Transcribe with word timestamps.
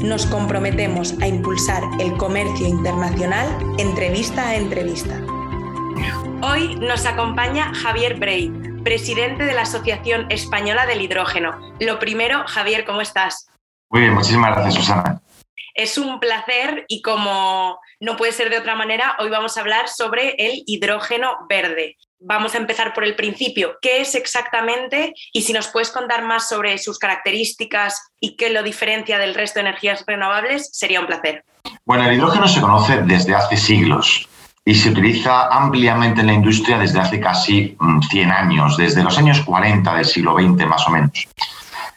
nos 0.00 0.26
comprometemos 0.26 1.14
a 1.20 1.26
impulsar 1.26 1.82
el 1.98 2.16
comercio 2.16 2.66
internacional 2.66 3.48
entrevista 3.78 4.48
a 4.48 4.56
entrevista. 4.56 5.20
Hoy 6.42 6.76
nos 6.76 7.06
acompaña 7.06 7.74
Javier 7.74 8.18
Brey, 8.18 8.50
presidente 8.84 9.44
de 9.44 9.54
la 9.54 9.62
Asociación 9.62 10.30
Española 10.30 10.86
del 10.86 11.00
Hidrógeno. 11.00 11.58
Lo 11.80 11.98
primero, 11.98 12.44
Javier, 12.46 12.84
¿cómo 12.84 13.00
estás? 13.00 13.48
Muy 13.90 14.02
bien, 14.02 14.14
muchísimas 14.14 14.54
gracias, 14.54 14.74
Susana. 14.74 15.20
Es 15.74 15.98
un 15.98 16.20
placer 16.20 16.84
y 16.88 17.02
como 17.02 17.78
no 18.00 18.16
puede 18.16 18.32
ser 18.32 18.50
de 18.50 18.58
otra 18.58 18.74
manera, 18.74 19.16
hoy 19.18 19.30
vamos 19.30 19.56
a 19.56 19.60
hablar 19.60 19.88
sobre 19.88 20.34
el 20.38 20.62
hidrógeno 20.66 21.36
verde. 21.48 21.96
Vamos 22.18 22.54
a 22.54 22.58
empezar 22.58 22.94
por 22.94 23.04
el 23.04 23.14
principio. 23.14 23.76
¿Qué 23.80 24.00
es 24.00 24.14
exactamente? 24.14 25.12
Y 25.32 25.42
si 25.42 25.52
nos 25.52 25.68
puedes 25.68 25.90
contar 25.90 26.24
más 26.24 26.48
sobre 26.48 26.78
sus 26.78 26.98
características 26.98 28.10
y 28.18 28.36
qué 28.36 28.50
lo 28.50 28.62
diferencia 28.62 29.18
del 29.18 29.34
resto 29.34 29.60
de 29.60 29.68
energías 29.68 30.02
renovables, 30.06 30.70
sería 30.72 31.00
un 31.00 31.06
placer. 31.06 31.44
Bueno, 31.84 32.08
el 32.08 32.14
hidrógeno 32.14 32.48
se 32.48 32.60
conoce 32.60 33.02
desde 33.02 33.34
hace 33.34 33.56
siglos 33.56 34.28
y 34.64 34.74
se 34.74 34.90
utiliza 34.90 35.48
ampliamente 35.48 36.22
en 36.22 36.26
la 36.26 36.32
industria 36.32 36.78
desde 36.78 36.98
hace 36.98 37.20
casi 37.20 37.76
100 38.10 38.28
mm, 38.28 38.32
años, 38.32 38.76
desde 38.76 39.04
los 39.04 39.16
años 39.18 39.40
40 39.42 39.94
del 39.94 40.04
siglo 40.04 40.34
XX 40.34 40.66
más 40.66 40.86
o 40.88 40.90
menos. 40.90 41.28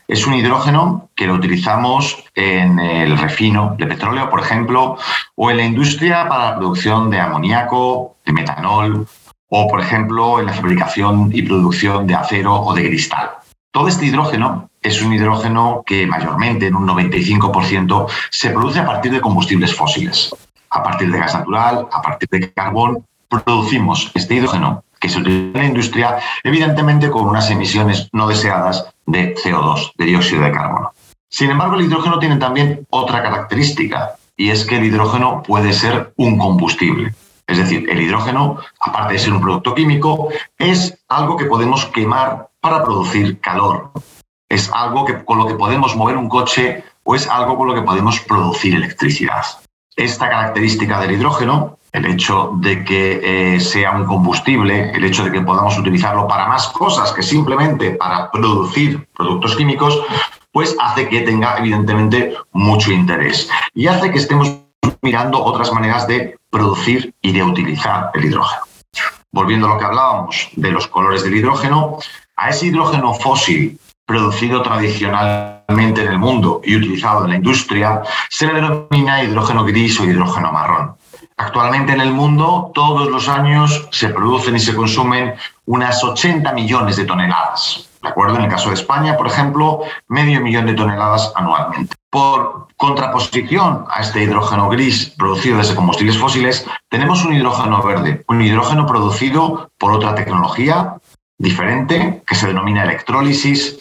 Es 0.07 0.25
un 0.27 0.33
hidrógeno 0.33 1.09
que 1.15 1.27
lo 1.27 1.35
utilizamos 1.35 2.17
en 2.35 2.79
el 2.79 3.17
refino 3.17 3.75
de 3.77 3.87
petróleo, 3.87 4.29
por 4.29 4.41
ejemplo, 4.41 4.97
o 5.35 5.51
en 5.51 5.57
la 5.57 5.63
industria 5.63 6.27
para 6.27 6.51
la 6.51 6.57
producción 6.57 7.09
de 7.09 7.19
amoníaco, 7.19 8.17
de 8.25 8.33
metanol, 8.33 9.07
o, 9.49 9.67
por 9.67 9.81
ejemplo, 9.81 10.39
en 10.39 10.45
la 10.45 10.53
fabricación 10.53 11.29
y 11.33 11.41
producción 11.41 12.07
de 12.07 12.15
acero 12.15 12.55
o 12.55 12.73
de 12.73 12.87
cristal. 12.87 13.31
Todo 13.71 13.87
este 13.87 14.05
hidrógeno 14.05 14.69
es 14.81 15.01
un 15.01 15.13
hidrógeno 15.13 15.83
que 15.85 16.07
mayormente, 16.07 16.67
en 16.67 16.75
un 16.75 16.87
95%, 16.87 18.07
se 18.29 18.49
produce 18.51 18.79
a 18.79 18.85
partir 18.85 19.11
de 19.11 19.21
combustibles 19.21 19.75
fósiles. 19.75 20.33
A 20.71 20.83
partir 20.83 21.11
de 21.11 21.19
gas 21.19 21.33
natural, 21.33 21.87
a 21.91 22.01
partir 22.01 22.29
de 22.29 22.51
carbón, 22.53 23.05
producimos 23.27 24.11
este 24.13 24.35
hidrógeno 24.35 24.83
que 24.99 25.09
se 25.09 25.19
utiliza 25.19 25.57
en 25.57 25.63
la 25.63 25.65
industria, 25.65 26.17
evidentemente 26.43 27.09
con 27.09 27.27
unas 27.27 27.49
emisiones 27.49 28.09
no 28.11 28.27
deseadas 28.27 28.85
de 29.05 29.35
CO2, 29.35 29.93
de 29.97 30.05
dióxido 30.05 30.43
de 30.43 30.51
carbono. 30.51 30.91
Sin 31.29 31.49
embargo, 31.49 31.75
el 31.75 31.85
hidrógeno 31.85 32.19
tiene 32.19 32.37
también 32.37 32.85
otra 32.89 33.21
característica, 33.21 34.15
y 34.35 34.49
es 34.49 34.65
que 34.65 34.77
el 34.77 34.85
hidrógeno 34.85 35.43
puede 35.43 35.73
ser 35.73 36.13
un 36.17 36.37
combustible. 36.37 37.13
Es 37.49 37.57
decir, 37.57 37.89
el 37.89 38.01
hidrógeno, 38.01 38.59
aparte 38.79 39.13
de 39.13 39.19
ser 39.19 39.33
un 39.33 39.41
producto 39.41 39.73
químico, 39.73 40.29
es 40.57 40.97
algo 41.07 41.35
que 41.35 41.45
podemos 41.45 41.85
quemar 41.87 42.49
para 42.61 42.83
producir 42.83 43.39
calor. 43.39 43.91
Es 44.47 44.71
algo 44.71 45.05
con 45.25 45.37
lo 45.37 45.47
que 45.47 45.55
podemos 45.55 45.95
mover 45.95 46.15
un 46.15 46.29
coche 46.29 46.83
o 47.03 47.15
es 47.15 47.27
algo 47.27 47.57
con 47.57 47.67
lo 47.67 47.75
que 47.75 47.81
podemos 47.81 48.19
producir 48.21 48.75
electricidad. 48.75 49.45
Esta 49.95 50.29
característica 50.29 50.99
del 51.01 51.11
hidrógeno 51.11 51.79
el 51.91 52.05
hecho 52.05 52.53
de 52.57 52.83
que 52.83 53.55
eh, 53.55 53.59
sea 53.59 53.91
un 53.91 54.05
combustible, 54.05 54.91
el 54.91 55.03
hecho 55.03 55.23
de 55.23 55.31
que 55.31 55.41
podamos 55.41 55.77
utilizarlo 55.77 56.27
para 56.27 56.47
más 56.47 56.67
cosas 56.67 57.11
que 57.13 57.23
simplemente 57.23 57.91
para 57.91 58.29
producir 58.31 59.07
productos 59.15 59.55
químicos, 59.55 59.99
pues 60.51 60.75
hace 60.79 61.07
que 61.09 61.21
tenga 61.21 61.57
evidentemente 61.57 62.35
mucho 62.51 62.91
interés 62.91 63.49
y 63.73 63.87
hace 63.87 64.11
que 64.11 64.19
estemos 64.19 64.55
mirando 65.01 65.43
otras 65.43 65.71
maneras 65.71 66.07
de 66.07 66.37
producir 66.49 67.13
y 67.21 67.31
de 67.31 67.43
utilizar 67.43 68.11
el 68.13 68.25
hidrógeno. 68.25 68.61
Volviendo 69.31 69.67
a 69.67 69.73
lo 69.73 69.79
que 69.79 69.85
hablábamos 69.85 70.49
de 70.55 70.71
los 70.71 70.87
colores 70.87 71.23
del 71.23 71.35
hidrógeno, 71.35 71.99
a 72.35 72.49
ese 72.49 72.67
hidrógeno 72.67 73.13
fósil 73.13 73.79
producido 74.05 74.63
tradicionalmente 74.63 76.01
en 76.01 76.07
el 76.07 76.17
mundo 76.17 76.61
y 76.63 76.75
utilizado 76.75 77.25
en 77.25 77.29
la 77.29 77.35
industria, 77.35 78.01
se 78.29 78.47
le 78.47 78.53
denomina 78.53 79.23
hidrógeno 79.23 79.63
gris 79.63 79.99
o 79.99 80.05
hidrógeno 80.05 80.51
marrón. 80.51 80.95
Actualmente 81.37 81.93
en 81.93 82.01
el 82.01 82.11
mundo, 82.11 82.71
todos 82.73 83.09
los 83.09 83.29
años 83.29 83.87
se 83.91 84.09
producen 84.09 84.55
y 84.55 84.59
se 84.59 84.75
consumen 84.75 85.35
unas 85.65 86.03
80 86.03 86.51
millones 86.53 86.97
de 86.97 87.05
toneladas. 87.05 87.88
¿De 88.01 88.07
acuerdo? 88.07 88.37
En 88.37 88.43
el 88.43 88.49
caso 88.49 88.69
de 88.69 88.75
España, 88.75 89.17
por 89.17 89.27
ejemplo, 89.27 89.81
medio 90.07 90.39
millón 90.41 90.65
de 90.65 90.73
toneladas 90.73 91.33
anualmente. 91.35 91.95
Por 92.09 92.67
contraposición 92.77 93.85
a 93.89 94.01
este 94.01 94.23
hidrógeno 94.23 94.69
gris 94.69 95.13
producido 95.17 95.57
desde 95.57 95.75
combustibles 95.75 96.17
fósiles, 96.17 96.65
tenemos 96.87 97.25
un 97.25 97.33
hidrógeno 97.33 97.83
verde, 97.83 98.23
un 98.27 98.41
hidrógeno 98.41 98.85
producido 98.85 99.69
por 99.77 99.91
otra 99.91 100.15
tecnología 100.15 100.95
diferente 101.37 102.23
que 102.25 102.35
se 102.35 102.47
denomina 102.47 102.83
electrólisis, 102.83 103.79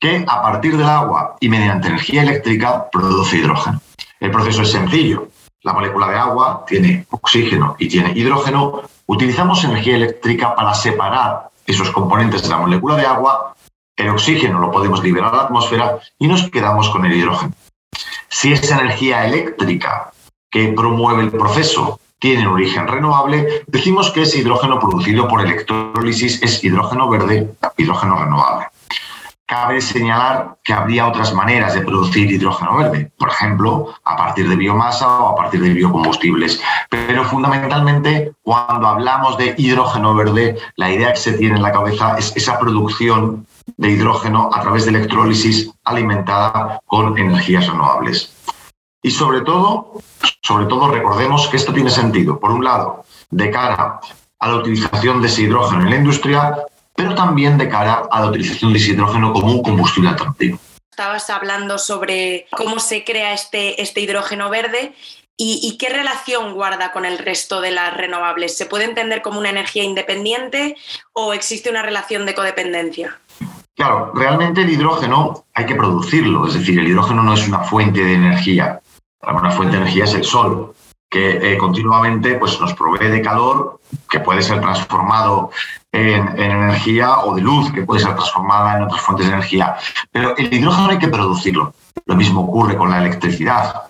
que 0.00 0.24
a 0.26 0.42
partir 0.42 0.76
del 0.76 0.88
agua 0.88 1.36
y 1.38 1.48
mediante 1.48 1.88
energía 1.88 2.22
eléctrica 2.22 2.90
produce 2.90 3.36
hidrógeno. 3.36 3.80
El 4.18 4.30
proceso 4.32 4.62
es 4.62 4.72
sencillo 4.72 5.28
la 5.62 5.72
molécula 5.72 6.08
de 6.08 6.16
agua 6.16 6.64
tiene 6.66 7.06
oxígeno 7.10 7.76
y 7.78 7.88
tiene 7.88 8.12
hidrógeno, 8.14 8.82
utilizamos 9.06 9.62
energía 9.64 9.96
eléctrica 9.96 10.54
para 10.54 10.74
separar 10.74 11.50
esos 11.66 11.90
componentes 11.90 12.42
de 12.42 12.48
la 12.48 12.58
molécula 12.58 12.96
de 12.96 13.06
agua, 13.06 13.54
el 13.96 14.08
oxígeno 14.08 14.58
lo 14.58 14.70
podemos 14.70 15.02
liberar 15.02 15.32
a 15.32 15.36
la 15.36 15.42
atmósfera 15.44 15.98
y 16.18 16.26
nos 16.26 16.50
quedamos 16.50 16.88
con 16.88 17.04
el 17.04 17.12
hidrógeno. 17.12 17.52
Si 18.28 18.52
esa 18.52 18.80
energía 18.80 19.26
eléctrica 19.26 20.12
que 20.50 20.72
promueve 20.72 21.22
el 21.22 21.30
proceso 21.30 22.00
tiene 22.18 22.46
un 22.46 22.54
origen 22.54 22.86
renovable, 22.86 23.64
decimos 23.66 24.10
que 24.10 24.22
ese 24.22 24.38
hidrógeno 24.38 24.78
producido 24.78 25.28
por 25.28 25.40
electrólisis 25.40 26.42
es 26.42 26.62
hidrógeno 26.62 27.08
verde, 27.08 27.52
hidrógeno 27.76 28.16
renovable. 28.16 28.66
Cabe 29.52 29.82
señalar 29.82 30.56
que 30.64 30.72
habría 30.72 31.06
otras 31.06 31.34
maneras 31.34 31.74
de 31.74 31.82
producir 31.82 32.30
hidrógeno 32.32 32.74
verde, 32.74 33.12
por 33.18 33.28
ejemplo, 33.28 33.94
a 34.02 34.16
partir 34.16 34.48
de 34.48 34.56
biomasa 34.56 35.06
o 35.06 35.28
a 35.28 35.36
partir 35.36 35.60
de 35.60 35.74
biocombustibles. 35.74 36.58
Pero 36.88 37.22
fundamentalmente, 37.24 38.32
cuando 38.40 38.88
hablamos 38.88 39.36
de 39.36 39.54
hidrógeno 39.58 40.14
verde, 40.14 40.56
la 40.76 40.90
idea 40.90 41.12
que 41.12 41.18
se 41.18 41.34
tiene 41.34 41.56
en 41.56 41.62
la 41.62 41.70
cabeza 41.70 42.16
es 42.16 42.34
esa 42.34 42.58
producción 42.58 43.46
de 43.76 43.90
hidrógeno 43.90 44.48
a 44.54 44.62
través 44.62 44.86
de 44.86 44.92
electrólisis 44.92 45.70
alimentada 45.84 46.80
con 46.86 47.18
energías 47.18 47.66
renovables. 47.66 48.32
Y 49.02 49.10
sobre 49.10 49.42
todo, 49.42 49.92
sobre 50.40 50.64
todo 50.64 50.90
recordemos 50.90 51.46
que 51.48 51.58
esto 51.58 51.74
tiene 51.74 51.90
sentido, 51.90 52.40
por 52.40 52.52
un 52.52 52.64
lado, 52.64 53.04
de 53.30 53.50
cara 53.50 54.00
a 54.38 54.48
la 54.48 54.54
utilización 54.54 55.20
de 55.20 55.28
ese 55.28 55.42
hidrógeno 55.42 55.82
en 55.82 55.90
la 55.90 55.96
industria, 55.96 56.56
pero 57.02 57.16
también 57.16 57.58
de 57.58 57.68
cara 57.68 58.04
a 58.08 58.20
la 58.20 58.26
utilización 58.26 58.72
de 58.72 58.78
ese 58.78 58.92
hidrógeno 58.92 59.32
como 59.32 59.50
un 59.50 59.62
combustible 59.62 60.10
alternativo. 60.10 60.56
Estabas 60.88 61.28
hablando 61.30 61.76
sobre 61.76 62.46
cómo 62.56 62.78
se 62.78 63.02
crea 63.02 63.32
este, 63.32 63.82
este 63.82 64.00
hidrógeno 64.00 64.50
verde 64.50 64.94
y, 65.36 65.58
y, 65.64 65.78
qué 65.78 65.88
relación 65.88 66.54
guarda 66.54 66.92
con 66.92 67.04
el 67.04 67.18
resto 67.18 67.60
de 67.60 67.72
las 67.72 67.96
renovables. 67.96 68.56
¿Se 68.56 68.66
puede 68.66 68.84
entender 68.84 69.20
como 69.20 69.40
una 69.40 69.50
energía 69.50 69.82
independiente 69.82 70.76
o 71.12 71.32
existe 71.32 71.70
una 71.70 71.82
relación 71.82 72.24
de 72.24 72.34
codependencia? 72.34 73.18
Claro, 73.74 74.12
realmente 74.14 74.60
el 74.60 74.70
hidrógeno 74.70 75.46
hay 75.54 75.66
que 75.66 75.74
producirlo, 75.74 76.46
es 76.46 76.54
decir, 76.54 76.78
el 76.78 76.86
hidrógeno 76.86 77.24
no 77.24 77.34
es 77.34 77.48
una 77.48 77.60
fuente 77.60 78.04
de 78.04 78.14
energía. 78.14 78.80
Una 79.22 79.50
fuente 79.50 79.76
de 79.76 79.82
energía 79.82 80.04
es 80.04 80.14
el 80.14 80.24
sol 80.24 80.72
que 81.12 81.52
eh, 81.52 81.58
continuamente 81.58 82.36
pues, 82.36 82.58
nos 82.58 82.72
provee 82.72 83.08
de 83.08 83.20
calor, 83.20 83.80
que 84.08 84.20
puede 84.20 84.40
ser 84.40 84.62
transformado 84.62 85.50
en, 85.92 86.26
energía, 86.40 87.18
o 87.18 87.34
de 87.34 87.42
luz, 87.42 87.70
que 87.70 87.82
puede 87.82 88.00
ser 88.00 88.14
transformada 88.14 88.78
en 88.78 88.84
otras 88.84 89.02
fuentes 89.02 89.26
de 89.26 89.34
energía. 89.34 89.76
Pero 90.10 90.34
el 90.38 90.50
hidrógeno 90.50 90.88
hay 90.88 90.98
que 90.98 91.08
producirlo. 91.08 91.74
Lo 92.06 92.14
mismo 92.16 92.40
ocurre 92.40 92.78
con 92.78 92.88
la 92.88 92.98
electricidad. 93.04 93.82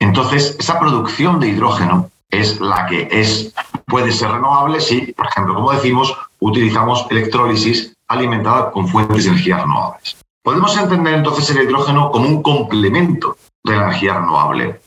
Entonces, 0.00 0.56
esa 0.58 0.80
producción 0.80 1.38
de 1.38 1.46
hidrógeno 1.46 2.10
es 2.28 2.60
la 2.60 2.86
que 2.86 3.06
es, 3.12 3.54
puede 3.86 4.10
ser 4.10 4.32
renovable 4.32 4.80
si, 4.80 5.12
por 5.12 5.28
ejemplo, 5.28 5.54
como 5.54 5.70
decimos, 5.70 6.12
utilizamos 6.40 7.06
electrólisis 7.10 7.94
alimentada 8.08 8.72
con 8.72 8.88
fuentes 8.88 9.22
de 9.22 9.30
energía 9.30 9.58
renovables. 9.58 10.16
Podemos 10.42 10.76
entender 10.76 11.14
entonces 11.14 11.48
el 11.50 11.62
hidrógeno 11.62 12.10
como 12.10 12.26
un 12.26 12.42
complemento 12.42 13.36
de 13.62 13.76
la 13.76 13.84
energía 13.84 14.14
renovable 14.14 14.80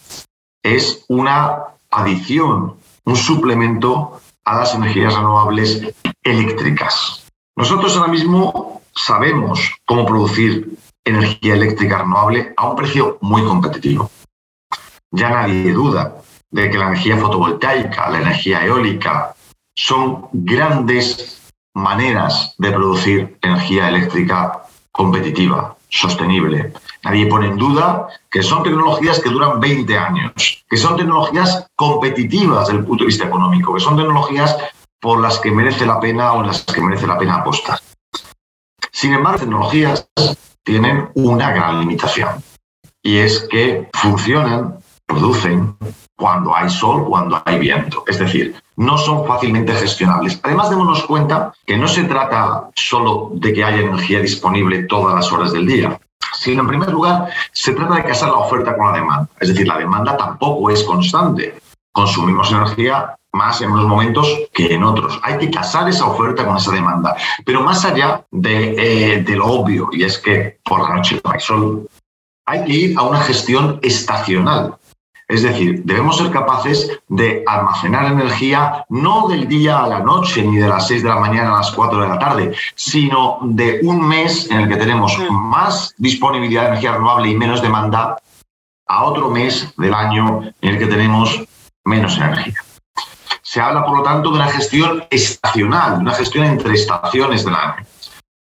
es 0.65 1.05
una 1.09 1.59
adición, 1.91 2.75
un 3.05 3.15
suplemento 3.15 4.19
a 4.43 4.57
las 4.57 4.73
energías 4.73 5.13
renovables 5.13 5.93
eléctricas. 6.23 7.23
Nosotros 7.55 7.95
ahora 7.95 8.11
mismo 8.11 8.81
sabemos 8.91 9.75
cómo 9.85 10.07
producir 10.07 10.75
energía 11.05 11.53
eléctrica 11.53 11.99
renovable 11.99 12.53
a 12.57 12.67
un 12.67 12.75
precio 12.75 13.19
muy 13.21 13.43
competitivo. 13.43 14.09
Ya 15.11 15.29
nadie 15.29 15.71
duda 15.71 16.17
de 16.49 16.71
que 16.71 16.77
la 16.79 16.87
energía 16.87 17.17
fotovoltaica, 17.17 18.09
la 18.09 18.21
energía 18.21 18.65
eólica, 18.65 19.35
son 19.75 20.29
grandes 20.33 21.43
maneras 21.75 22.55
de 22.57 22.71
producir 22.71 23.37
energía 23.43 23.89
eléctrica 23.89 24.63
competitiva, 24.91 25.77
sostenible. 25.89 26.73
Nadie 27.05 27.27
pone 27.27 27.45
en 27.45 27.55
duda 27.55 28.07
que 28.31 28.41
son 28.41 28.63
tecnologías 28.63 29.19
que 29.19 29.29
duran 29.29 29.59
20 29.59 29.97
años, 29.97 30.65
que 30.67 30.75
son 30.75 30.97
tecnologías 30.97 31.67
competitivas 31.75 32.65
desde 32.65 32.79
el 32.79 32.85
punto 32.85 33.03
de 33.03 33.07
vista 33.07 33.25
económico, 33.25 33.75
que 33.75 33.79
son 33.79 33.95
tecnologías 33.95 34.57
por 34.99 35.21
las 35.21 35.37
que 35.37 35.51
merece 35.51 35.85
la 35.85 35.99
pena 35.99 36.33
o 36.33 36.41
en 36.41 36.47
las 36.47 36.63
que 36.63 36.81
merece 36.81 37.05
la 37.05 37.19
pena 37.19 37.35
apostar. 37.35 37.79
Sin 38.91 39.13
embargo, 39.13 39.33
las 39.33 39.41
tecnologías 39.41 40.09
tienen 40.63 41.09
una 41.13 41.51
gran 41.51 41.79
limitación 41.81 42.43
y 43.03 43.17
es 43.19 43.47
que 43.51 43.87
funcionan, 43.93 44.79
producen 45.05 45.77
cuando 46.17 46.55
hay 46.55 46.71
sol, 46.71 47.05
cuando 47.07 47.39
hay 47.45 47.59
viento. 47.59 48.03
Es 48.07 48.17
decir, 48.17 48.55
no 48.77 48.97
son 48.97 49.27
fácilmente 49.27 49.73
gestionables. 49.73 50.39
Además, 50.41 50.71
démonos 50.71 51.03
cuenta 51.03 51.53
que 51.67 51.77
no 51.77 51.87
se 51.87 52.05
trata 52.05 52.71
solo 52.73 53.29
de 53.33 53.53
que 53.53 53.63
haya 53.63 53.81
energía 53.81 54.21
disponible 54.21 54.83
todas 54.83 55.13
las 55.13 55.31
horas 55.31 55.53
del 55.53 55.67
día, 55.67 55.99
en 56.53 56.67
primer 56.67 56.91
lugar 56.91 57.29
se 57.51 57.73
trata 57.73 57.95
de 57.95 58.03
casar 58.03 58.29
la 58.29 58.37
oferta 58.37 58.75
con 58.75 58.87
la 58.87 58.97
demanda. 58.97 59.29
Es 59.39 59.49
decir, 59.49 59.67
la 59.67 59.77
demanda 59.77 60.15
tampoco 60.17 60.69
es 60.69 60.83
constante. 60.83 61.59
Consumimos 61.91 62.51
energía 62.51 63.15
más 63.35 63.61
en 63.61 63.71
unos 63.71 63.85
momentos 63.85 64.27
que 64.53 64.73
en 64.73 64.83
otros. 64.83 65.19
Hay 65.23 65.37
que 65.37 65.51
casar 65.51 65.87
esa 65.89 66.07
oferta 66.07 66.45
con 66.45 66.57
esa 66.57 66.71
demanda. 66.71 67.15
Pero 67.45 67.61
más 67.61 67.83
allá 67.85 68.25
de, 68.31 69.15
eh, 69.17 69.35
lo 69.35 69.45
obvio, 69.45 69.89
y 69.91 70.03
es 70.03 70.17
que 70.17 70.59
por 70.63 70.81
la 70.81 70.95
noche 70.95 71.21
no 71.23 71.31
hay 71.31 71.39
sol, 71.39 71.87
hay 72.45 72.63
que 72.63 72.71
ir 72.71 72.97
a 72.97 73.03
una 73.03 73.19
gestión 73.19 73.79
estacional. 73.81 74.75
Es 75.27 75.41
decir, 75.41 75.81
debemos 75.83 76.17
ser 76.17 76.29
capaces 76.29 76.99
de 77.07 77.43
almacenar 77.47 78.11
energía 78.11 78.85
no 78.89 79.27
del 79.27 79.47
día 79.47 79.83
a 79.83 79.87
la 79.87 79.99
noche 79.99 80.43
ni 80.43 80.57
de 80.57 80.67
las 80.67 80.87
6 80.87 81.01
de 81.01 81.09
la 81.09 81.19
mañana 81.19 81.53
a 81.53 81.57
las 81.57 81.71
4 81.71 82.01
de 82.01 82.07
la 82.07 82.19
tarde, 82.19 82.55
sino 82.75 83.39
de 83.41 83.79
un 83.83 84.07
mes 84.07 84.49
en 84.51 84.61
el 84.61 84.69
que 84.69 84.77
tenemos 84.77 85.17
mm. 85.17 85.33
más 85.33 85.95
disponibilidad 85.97 86.63
de 86.63 86.67
energía 86.69 86.93
renovable 86.93 87.29
y 87.29 87.35
menos 87.35 87.61
demanda 87.61 88.17
a 88.87 89.03
otro 89.03 89.31
mes 89.31 89.73
del 89.77 89.93
año 89.95 90.41
en 90.61 90.69
el 90.69 90.77
que 90.77 90.85
tenemos 90.85 91.41
menos 91.83 92.17
energía. 92.17 92.61
Se 93.41 93.61
habla, 93.61 93.85
por 93.85 93.97
lo 93.97 94.03
tanto, 94.03 94.29
de 94.29 94.35
una 94.35 94.47
gestión 94.47 95.05
estacional, 95.09 95.95
de 95.95 96.01
una 96.01 96.13
gestión 96.13 96.45
entre 96.45 96.73
estaciones 96.73 97.45
del 97.45 97.55
año. 97.55 97.85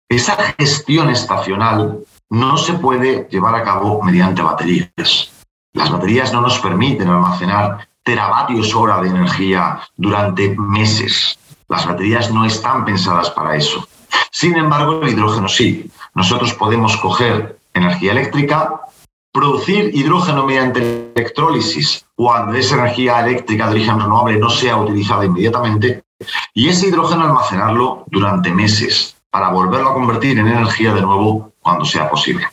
Esa 0.09 0.37
gestión 0.59 1.11
estacional 1.11 2.01
no 2.31 2.57
se 2.57 2.75
puede 2.75 3.29
llevar 3.31 3.55
a 3.55 3.63
cabo 3.63 4.03
mediante 4.03 4.43
baterías. 4.43 5.34
Las 5.75 5.91
baterías 5.91 6.33
no 6.33 6.41
nos 6.41 6.59
permiten 6.61 7.09
almacenar 7.09 7.89
teravatios 8.03 8.75
hora 8.75 9.01
de 9.01 9.09
energía 9.09 9.81
durante 9.97 10.55
meses. 10.57 11.39
Las 11.69 11.87
baterías 11.87 12.31
no 12.31 12.45
están 12.45 12.85
pensadas 12.85 13.31
para 13.31 13.57
eso. 13.57 13.87
Sin 14.31 14.57
embargo, 14.57 15.03
el 15.03 15.09
hidrógeno 15.09 15.49
sí. 15.49 15.91
Nosotros 16.15 16.55
podemos 16.55 16.97
coger 16.97 17.59
energía 17.73 18.13
eléctrica, 18.13 18.83
producir 19.33 19.91
hidrógeno 19.95 20.47
mediante 20.47 21.13
electrólisis 21.17 22.07
cuando 22.15 22.55
esa 22.55 22.77
energía 22.77 23.21
eléctrica 23.21 23.67
de 23.67 23.73
origen 23.73 23.99
renovable 23.99 24.39
no 24.39 24.51
sea 24.51 24.77
utilizada 24.77 25.25
inmediatamente 25.25 26.05
y 26.55 26.69
ese 26.69 26.87
hidrógeno 26.87 27.25
almacenarlo 27.25 28.05
durante 28.07 28.53
meses 28.53 29.17
para 29.29 29.49
volverlo 29.49 29.91
a 29.91 29.95
convertir 29.95 30.39
en 30.39 30.47
energía 30.47 30.95
de 30.95 31.03
nuevo 31.03 31.53
cuando 31.61 31.85
sea 31.85 32.09
posible. 32.09 32.47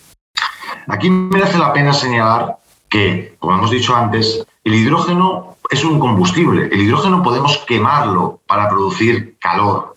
Aquí 0.87 1.09
merece 1.11 1.59
la 1.59 1.71
pena 1.71 1.93
señalar 1.93 2.57
que, 2.91 3.37
como 3.39 3.55
hemos 3.55 3.71
dicho 3.71 3.95
antes, 3.95 4.45
el 4.65 4.75
hidrógeno 4.75 5.55
es 5.69 5.83
un 5.85 5.97
combustible. 5.97 6.67
El 6.71 6.81
hidrógeno 6.81 7.23
podemos 7.23 7.57
quemarlo 7.59 8.41
para 8.45 8.67
producir 8.67 9.37
calor. 9.39 9.95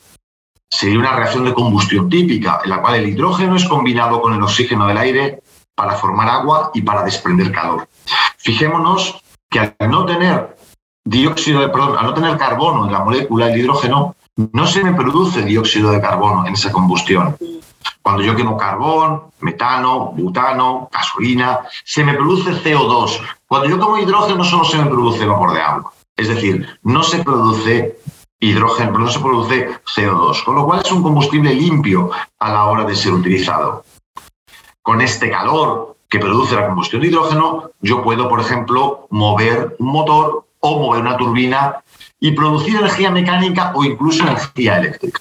Sería 0.70 1.00
una 1.00 1.17
reacción 1.17 1.44
de 1.44 1.52
combustión 1.52 2.08
típica, 2.08 2.61
en 2.62 2.70
la 2.70 2.81
cual 2.81 2.94
el 2.94 3.08
hidrógeno 3.08 3.56
es 3.56 3.64
combinado 3.64 4.23
con 4.23 4.32
el 4.32 4.43
oxígeno 4.43 4.87
del 4.87 4.99
aire 4.99 5.43
para 5.75 5.96
formar 5.96 6.29
agua 6.29 6.70
y 6.73 6.82
para 6.82 7.02
desprender 7.02 7.50
calor. 7.50 7.88
Fijémonos 8.38 9.20
que 9.50 9.58
al 9.58 9.91
no 9.91 10.06
tener 10.06 10.56
dióxido 11.05 11.61
de, 11.61 11.69
perdón, 11.70 11.99
al 11.99 12.06
no 12.06 12.14
tener 12.14 12.38
carbono 12.38 12.87
en 12.87 12.93
la 12.93 13.02
molécula 13.02 13.46
del 13.46 13.58
hidrógeno, 13.58 14.14
no 14.36 14.66
se 14.66 14.82
me 14.82 14.94
produce 14.94 15.42
dióxido 15.42 15.90
de 15.90 16.00
carbono 16.00 16.46
en 16.46 16.54
esa 16.54 16.72
combustión. 16.72 17.36
Cuando 18.02 18.22
yo 18.22 18.36
quemo 18.36 18.56
carbón, 18.56 19.25
metano, 19.40 20.12
butano, 20.12 20.88
gasolina, 20.92 21.60
se 21.84 22.04
me 22.04 22.14
produce 22.14 22.52
CO2. 22.52 23.20
Cuando 23.46 23.69
yo 23.69 23.78
como 23.78 23.98
hidrógeno 23.98 24.44
solo 24.44 24.64
se 24.64 24.78
me 24.78 24.86
produce 24.86 25.25
vapor 25.25 25.52
de 25.52 25.60
agua. 25.60 25.92
Es 26.16 26.28
decir, 26.28 26.78
no 26.82 27.02
se 27.02 27.22
produce 27.22 27.98
hidrógeno, 28.40 28.92
pero 28.92 29.04
no 29.04 29.10
se 29.10 29.20
produce 29.20 29.69
CO2, 29.84 30.44
con 30.44 30.54
lo 30.56 30.66
cual 30.66 30.82
es 30.84 30.92
un 30.92 31.02
combustible 31.02 31.54
limpio 31.54 32.10
a 32.38 32.52
la 32.52 32.64
hora 32.64 32.84
de 32.84 32.94
ser 32.94 33.12
utilizado. 33.12 33.84
Con 34.82 35.00
este 35.00 35.31
calor 35.31 35.96
que 36.08 36.19
produce 36.19 36.54
la 36.54 36.66
combustión 36.66 37.02
de 37.02 37.08
hidrógeno, 37.08 37.70
yo 37.81 38.02
puedo, 38.02 38.28
por 38.28 38.40
ejemplo, 38.40 39.06
mover 39.10 39.76
un 39.78 39.86
motor 39.86 40.46
o 40.66 40.78
mover 40.78 41.02
una 41.02 41.16
turbina 41.19 41.82
y 42.19 42.32
producir 42.32 42.76
energía 42.76 43.11
mecánica 43.11 43.72
o 43.75 43.84
incluso 43.84 44.22
energía 44.22 44.78
eléctrica. 44.78 45.20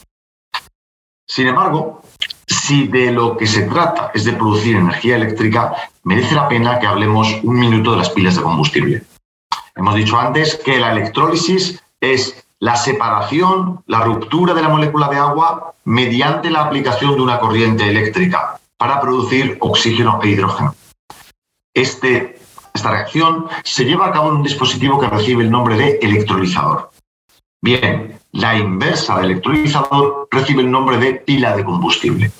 Sin 1.27 1.47
embargo, 1.47 2.01
si 2.47 2.87
de 2.87 3.11
lo 3.11 3.35
que 3.35 3.45
se 3.45 3.63
trata 3.63 4.11
es 4.13 4.23
de 4.23 4.33
producir 4.33 4.77
energía 4.77 5.17
eléctrica, 5.17 5.73
merece 6.03 6.33
la 6.33 6.47
pena 6.47 6.79
que 6.79 6.87
hablemos 6.87 7.27
un 7.43 7.59
minuto 7.59 7.91
de 7.91 7.97
las 7.97 8.09
pilas 8.11 8.35
de 8.35 8.41
combustible. 8.41 9.03
Hemos 9.75 9.95
dicho 9.95 10.17
antes 10.17 10.55
que 10.55 10.79
la 10.79 10.93
electrólisis 10.93 11.83
es 11.99 12.45
la 12.59 12.77
separación, 12.77 13.83
la 13.87 14.01
ruptura 14.01 14.53
de 14.53 14.61
la 14.61 14.69
molécula 14.69 15.09
de 15.09 15.17
agua 15.17 15.73
mediante 15.83 16.49
la 16.49 16.61
aplicación 16.61 17.15
de 17.15 17.21
una 17.21 17.39
corriente 17.39 17.89
eléctrica 17.89 18.61
para 18.77 19.01
producir 19.01 19.57
oxígeno 19.59 20.21
e 20.23 20.29
hidrógeno. 20.29 20.73
Este, 21.73 22.32
esta 22.73 22.91
reacción 22.91 23.47
se 23.63 23.85
lleva 23.85 24.07
a 24.07 24.11
cabo 24.11 24.29
en 24.29 24.37
un 24.37 24.43
dispositivo 24.43 24.99
que 24.99 25.07
recibe 25.07 25.43
el 25.43 25.51
nombre 25.51 25.77
de 25.77 25.99
electrolizador. 26.01 26.89
Bien, 27.61 28.19
la 28.31 28.57
inversa 28.57 29.17
del 29.17 29.31
electrolizador 29.31 30.27
recibe 30.31 30.63
el 30.63 30.71
nombre 30.71 30.97
de 30.97 31.13
pila 31.13 31.55
de 31.55 31.63
combustible. 31.63 32.31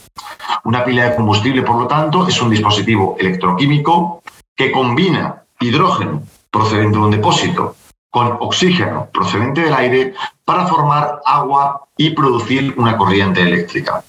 Una 0.66 0.84
pila 0.84 1.10
de 1.10 1.16
combustible, 1.16 1.62
por 1.62 1.80
lo 1.80 1.88
tanto, 1.88 2.28
es 2.28 2.42
un 2.42 2.50
dispositivo 2.50 3.16
electroquímico 3.20 4.24
que 4.56 4.72
combina 4.72 5.44
hidrógeno 5.60 6.24
procedente 6.52 6.98
de 6.98 7.04
un 7.04 7.12
depósito 7.12 7.76
con 8.14 8.38
oxígeno 8.42 9.10
procedente 9.12 9.62
del 9.62 9.74
aire 9.74 10.14
para 10.46 10.68
formar 10.68 11.20
agua 11.26 11.88
y 11.98 12.12
producir 12.12 12.76
una 12.78 12.96
corriente 12.96 13.42
eléctrica. 13.42 14.04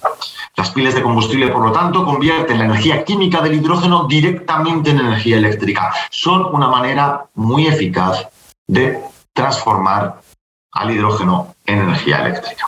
Las 0.56 0.70
pilas 0.72 0.94
de 0.94 1.02
combustible, 1.02 1.48
por 1.48 1.64
lo 1.64 1.72
tanto, 1.72 2.04
convierten 2.04 2.58
la 2.58 2.66
energía 2.66 3.02
química 3.02 3.40
del 3.40 3.54
hidrógeno 3.54 4.04
directamente 4.04 4.90
en 4.90 5.00
energía 5.00 5.38
eléctrica. 5.38 5.90
Son 6.10 6.54
una 6.54 6.68
manera 6.68 7.24
muy 7.34 7.66
eficaz 7.66 8.28
de 8.66 9.00
transformar 9.32 10.20
al 10.72 10.90
hidrógeno 10.90 11.54
en 11.64 11.78
energía 11.78 12.26
eléctrica. 12.26 12.66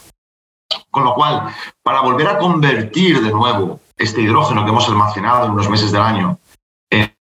Con 0.90 1.04
lo 1.04 1.12
cual, 1.14 1.54
para 1.82 2.00
volver 2.00 2.28
a 2.28 2.38
convertir 2.38 3.22
de 3.22 3.30
nuevo 3.30 3.80
este 3.94 4.22
hidrógeno 4.22 4.64
que 4.64 4.70
hemos 4.70 4.88
almacenado 4.88 5.44
en 5.44 5.50
unos 5.50 5.68
meses 5.68 5.92
del 5.92 6.00
año 6.00 6.38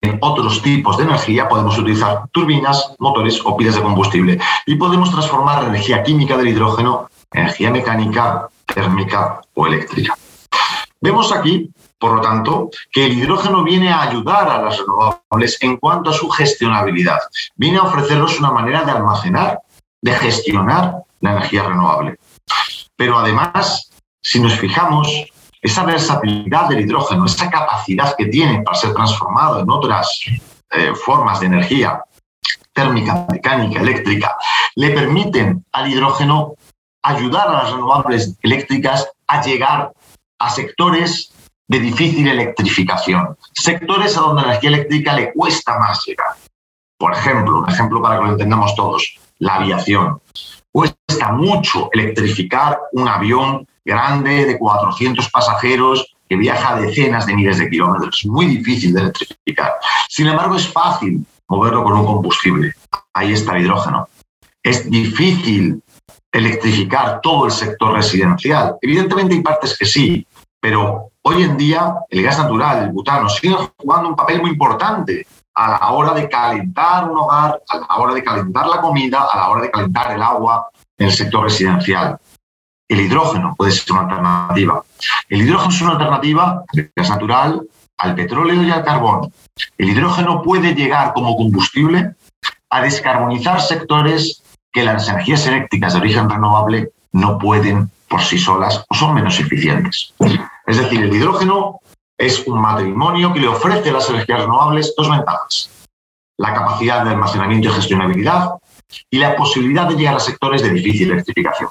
en 0.01 0.17
otros 0.21 0.61
tipos 0.61 0.97
de 0.97 1.03
energía, 1.03 1.47
podemos 1.47 1.77
utilizar 1.77 2.23
turbinas, 2.31 2.95
motores 2.97 3.39
o 3.45 3.55
pilas 3.55 3.75
de 3.75 3.83
combustible. 3.83 4.39
Y 4.65 4.75
podemos 4.75 5.11
transformar 5.11 5.61
la 5.61 5.69
energía 5.69 6.01
química 6.01 6.35
del 6.37 6.49
hidrógeno 6.49 7.07
en 7.31 7.41
energía 7.41 7.69
mecánica, 7.69 8.49
térmica 8.65 9.41
o 9.53 9.67
eléctrica. 9.67 10.17
Vemos 10.99 11.31
aquí, 11.31 11.71
por 11.99 12.15
lo 12.15 12.21
tanto, 12.21 12.69
que 12.91 13.05
el 13.05 13.13
hidrógeno 13.13 13.63
viene 13.63 13.91
a 13.91 14.01
ayudar 14.01 14.49
a 14.49 14.61
las 14.61 14.77
renovables 14.79 15.57
en 15.61 15.77
cuanto 15.77 16.09
a 16.09 16.13
su 16.13 16.29
gestionabilidad. 16.29 17.19
Viene 17.55 17.77
a 17.77 17.83
ofrecernos 17.83 18.39
una 18.39 18.51
manera 18.51 18.83
de 18.83 18.91
almacenar, 18.91 19.59
de 20.01 20.11
gestionar 20.13 21.03
la 21.19 21.31
energía 21.31 21.63
renovable. 21.63 22.17
Pero 22.95 23.17
además, 23.17 23.89
si 24.21 24.39
nos 24.39 24.53
fijamos, 24.53 25.07
esa 25.61 25.83
versatilidad 25.83 26.69
del 26.69 26.81
hidrógeno, 26.81 27.25
esa 27.25 27.49
capacidad 27.49 28.15
que 28.17 28.25
tiene 28.25 28.63
para 28.63 28.77
ser 28.77 28.93
transformado 28.93 29.59
en 29.59 29.69
otras 29.69 30.21
eh, 30.71 30.93
formas 30.95 31.39
de 31.39 31.45
energía 31.45 32.03
térmica, 32.73 33.27
mecánica, 33.29 33.81
eléctrica, 33.81 34.35
le 34.75 34.91
permiten 34.91 35.65
al 35.71 35.91
hidrógeno 35.91 36.55
ayudar 37.03 37.49
a 37.49 37.63
las 37.63 37.71
renovables 37.71 38.37
eléctricas 38.41 39.09
a 39.27 39.41
llegar 39.41 39.91
a 40.39 40.49
sectores 40.49 41.31
de 41.67 41.79
difícil 41.79 42.27
electrificación, 42.27 43.37
sectores 43.53 44.17
a 44.17 44.21
donde 44.21 44.41
la 44.41 44.47
energía 44.49 44.69
eléctrica 44.69 45.13
le 45.13 45.31
cuesta 45.33 45.77
más 45.79 46.03
llegar. 46.05 46.35
Por 46.97 47.13
ejemplo, 47.13 47.59
un 47.59 47.69
ejemplo 47.69 48.01
para 48.01 48.17
que 48.17 48.25
lo 48.25 48.31
entendamos 48.31 48.75
todos, 48.75 49.17
la 49.39 49.55
aviación. 49.55 50.21
Cuesta 50.71 51.31
mucho 51.31 51.89
electrificar 51.91 52.79
un 52.93 53.07
avión 53.07 53.67
grande 53.85 54.45
de 54.45 54.57
400 54.57 55.29
pasajeros 55.29 56.15
que 56.29 56.35
viaja 56.35 56.75
decenas 56.75 57.25
de 57.25 57.35
miles 57.35 57.57
de 57.57 57.69
kilómetros. 57.69 58.25
Muy 58.25 58.45
difícil 58.45 58.93
de 58.93 59.01
electrificar. 59.01 59.73
Sin 60.07 60.27
embargo, 60.27 60.55
es 60.55 60.67
fácil 60.67 61.25
moverlo 61.47 61.83
con 61.83 61.93
un 61.93 62.05
combustible. 62.05 62.73
ahí 63.13 63.33
está 63.33 63.57
el 63.57 63.63
hidrógeno. 63.63 64.07
Es 64.63 64.89
difícil 64.89 65.81
electrificar 66.31 67.19
todo 67.21 67.45
el 67.45 67.51
sector 67.51 67.93
residencial. 67.93 68.77
Evidentemente 68.81 69.35
hay 69.35 69.41
partes 69.41 69.77
que 69.77 69.85
sí, 69.85 70.25
pero 70.59 71.11
hoy 71.23 71.43
en 71.43 71.57
día 71.57 71.95
el 72.09 72.23
gas 72.23 72.37
natural, 72.37 72.83
el 72.83 72.91
butano, 72.91 73.27
sigue 73.27 73.55
jugando 73.77 74.09
un 74.09 74.15
papel 74.15 74.41
muy 74.41 74.51
importante 74.51 75.27
a 75.53 75.71
la 75.71 75.91
hora 75.91 76.13
de 76.13 76.29
calentar 76.29 77.09
un 77.09 77.17
hogar, 77.17 77.61
a 77.67 77.77
la 77.77 77.97
hora 77.97 78.13
de 78.13 78.23
calentar 78.23 78.67
la 78.67 78.79
comida, 78.79 79.27
a 79.31 79.37
la 79.37 79.49
hora 79.49 79.61
de 79.63 79.71
calentar 79.71 80.11
el 80.13 80.21
agua 80.21 80.69
en 80.97 81.07
el 81.07 81.11
sector 81.11 81.43
residencial. 81.43 82.17
El 82.91 82.99
hidrógeno 82.99 83.55
puede 83.55 83.71
ser 83.71 83.93
una 83.93 84.01
alternativa. 84.01 84.83
El 85.29 85.41
hidrógeno 85.43 85.73
es 85.73 85.81
una 85.81 85.91
alternativa 85.93 86.65
al 86.67 86.91
gas 86.93 87.09
natural, 87.09 87.61
al 87.97 88.15
petróleo 88.15 88.61
y 88.63 88.69
al 88.69 88.83
carbón. 88.83 89.31
El 89.77 89.91
hidrógeno 89.91 90.41
puede 90.41 90.75
llegar 90.75 91.13
como 91.13 91.37
combustible 91.37 92.15
a 92.69 92.81
descarbonizar 92.81 93.61
sectores 93.61 94.43
que 94.73 94.83
las 94.83 95.07
energías 95.07 95.47
eléctricas 95.47 95.93
de 95.93 95.99
origen 95.99 96.29
renovable 96.29 96.91
no 97.13 97.37
pueden 97.39 97.89
por 98.09 98.23
sí 98.23 98.37
solas 98.37 98.83
o 98.89 98.93
son 98.93 99.13
menos 99.13 99.39
eficientes. 99.39 100.13
Es 100.67 100.77
decir, 100.77 101.01
el 101.01 101.15
hidrógeno 101.15 101.79
es 102.17 102.45
un 102.45 102.59
matrimonio 102.59 103.31
que 103.31 103.39
le 103.39 103.47
ofrece 103.47 103.89
a 103.89 103.93
las 103.93 104.09
energías 104.09 104.41
renovables 104.41 104.93
dos 104.97 105.09
ventajas. 105.09 105.69
La 106.37 106.53
capacidad 106.53 107.05
de 107.05 107.11
almacenamiento 107.11 107.69
y 107.69 107.71
gestionabilidad 107.71 108.49
y 109.09 109.17
la 109.17 109.37
posibilidad 109.37 109.87
de 109.87 109.95
llegar 109.95 110.15
a 110.15 110.19
sectores 110.19 110.61
de 110.61 110.71
difícil 110.71 111.11
electrificación. 111.11 111.69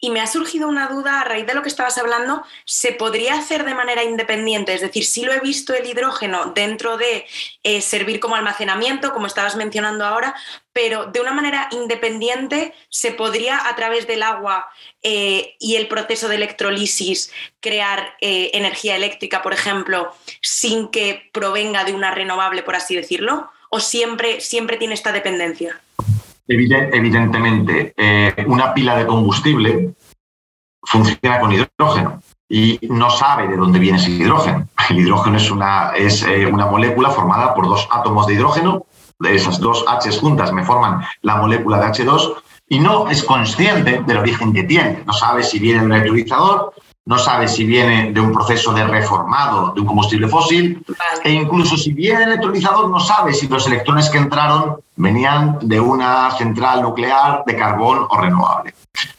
Y 0.00 0.10
me 0.10 0.20
ha 0.20 0.26
surgido 0.26 0.68
una 0.68 0.88
duda 0.88 1.20
a 1.20 1.24
raíz 1.24 1.46
de 1.46 1.54
lo 1.54 1.62
que 1.62 1.68
estabas 1.68 1.96
hablando, 1.96 2.44
¿se 2.66 2.92
podría 2.92 3.34
hacer 3.34 3.64
de 3.64 3.74
manera 3.74 4.04
independiente? 4.04 4.74
Es 4.74 4.82
decir, 4.82 5.04
sí 5.04 5.24
lo 5.24 5.32
he 5.32 5.40
visto 5.40 5.72
el 5.72 5.86
hidrógeno 5.86 6.52
dentro 6.54 6.98
de 6.98 7.26
eh, 7.62 7.80
servir 7.80 8.20
como 8.20 8.36
almacenamiento, 8.36 9.12
como 9.12 9.26
estabas 9.26 9.56
mencionando 9.56 10.04
ahora, 10.04 10.34
pero 10.72 11.06
de 11.06 11.20
una 11.20 11.32
manera 11.32 11.68
independiente 11.70 12.74
se 12.90 13.12
podría 13.12 13.66
a 13.68 13.74
través 13.76 14.06
del 14.06 14.22
agua 14.22 14.68
eh, 15.02 15.54
y 15.58 15.76
el 15.76 15.88
proceso 15.88 16.28
de 16.28 16.36
electrolisis 16.36 17.32
crear 17.60 18.16
eh, 18.20 18.50
energía 18.54 18.96
eléctrica, 18.96 19.40
por 19.42 19.54
ejemplo, 19.54 20.14
sin 20.42 20.88
que 20.88 21.30
provenga 21.32 21.84
de 21.84 21.94
una 21.94 22.10
renovable, 22.10 22.62
por 22.62 22.76
así 22.76 22.94
decirlo, 22.94 23.50
o 23.70 23.80
siempre, 23.80 24.40
siempre 24.40 24.76
tiene 24.76 24.94
esta 24.94 25.12
dependencia 25.12 25.80
evidentemente, 26.46 27.94
eh, 27.96 28.44
una 28.46 28.74
pila 28.74 28.96
de 28.96 29.06
combustible 29.06 29.94
funciona 30.82 31.40
con 31.40 31.52
hidrógeno 31.52 32.20
y 32.48 32.78
no 32.88 33.10
sabe 33.10 33.48
de 33.48 33.56
dónde 33.56 33.78
viene 33.78 33.98
ese 33.98 34.10
hidrógeno. 34.10 34.68
El 34.90 34.98
hidrógeno 34.98 35.36
es 35.36 35.50
una, 35.50 35.92
es, 35.96 36.22
eh, 36.22 36.46
una 36.46 36.66
molécula 36.66 37.10
formada 37.10 37.54
por 37.54 37.66
dos 37.66 37.88
átomos 37.90 38.26
de 38.26 38.34
hidrógeno, 38.34 38.86
de 39.18 39.34
esas 39.34 39.58
dos 39.60 39.84
H 39.88 40.10
juntas 40.18 40.52
me 40.52 40.64
forman 40.64 41.02
la 41.22 41.36
molécula 41.36 41.78
de 41.78 41.86
H2 41.86 42.34
y 42.74 42.80
no 42.80 43.08
es 43.08 43.22
consciente 43.22 44.02
del 44.04 44.16
origen 44.16 44.52
que 44.52 44.64
tiene. 44.64 45.04
No 45.06 45.12
sabe 45.12 45.44
si 45.44 45.60
viene 45.60 45.78
de 45.78 45.86
un 45.86 45.92
electrolizador, 45.92 46.74
no 47.06 47.18
sabe 47.18 47.46
si 47.46 47.64
viene 47.64 48.10
de 48.10 48.20
un 48.20 48.32
proceso 48.32 48.72
de 48.72 48.84
reformado 48.84 49.72
de 49.72 49.80
un 49.80 49.86
combustible 49.86 50.26
fósil 50.26 50.84
e 51.22 51.30
incluso 51.30 51.76
si 51.76 51.92
viene 51.92 52.24
electrolizador 52.24 52.90
no 52.90 52.98
sabe 52.98 53.32
si 53.32 53.46
los 53.46 53.64
electrones 53.68 54.10
que 54.10 54.18
entraron 54.18 54.78
venían 54.96 55.58
de 55.62 55.78
una 55.78 56.32
central 56.32 56.82
nuclear 56.82 57.44
de 57.46 57.54
carbón 57.54 58.08
o 58.10 58.20
renovable. 58.20 58.74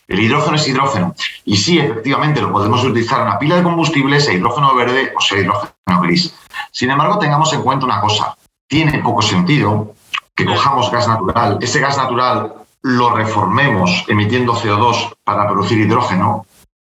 El 0.09 0.19
hidrógeno 0.19 0.57
es 0.57 0.67
hidrógeno 0.67 1.15
y 1.45 1.55
sí, 1.55 1.79
efectivamente, 1.79 2.41
lo 2.41 2.51
podemos 2.51 2.83
utilizar 2.83 3.21
en 3.21 3.27
una 3.27 3.39
pila 3.39 3.55
de 3.55 3.63
combustible, 3.63 4.19
sea 4.19 4.33
hidrógeno 4.33 4.75
verde 4.75 5.13
o 5.15 5.21
sea 5.21 5.39
hidrógeno 5.39 6.01
gris. 6.01 6.35
Sin 6.71 6.91
embargo, 6.91 7.19
tengamos 7.19 7.53
en 7.53 7.61
cuenta 7.61 7.85
una 7.85 8.01
cosa, 8.01 8.35
tiene 8.67 8.99
poco 8.99 9.21
sentido 9.21 9.93
que 10.35 10.43
cojamos 10.43 10.91
gas 10.91 11.07
natural, 11.07 11.57
ese 11.61 11.79
gas 11.79 11.95
natural 11.95 12.64
lo 12.85 13.15
reformemos 13.15 14.05
emitiendo 14.07 14.53
CO2 14.53 15.15
para 15.23 15.47
producir 15.47 15.79
hidrógeno 15.79 16.45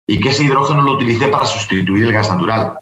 y 0.04 0.18
que 0.18 0.30
ese 0.30 0.42
hidrógeno 0.42 0.82
lo 0.82 0.94
utilice 0.94 1.28
para 1.28 1.46
sustituir 1.46 2.06
el 2.06 2.12
gas 2.12 2.28
natural. 2.28 2.80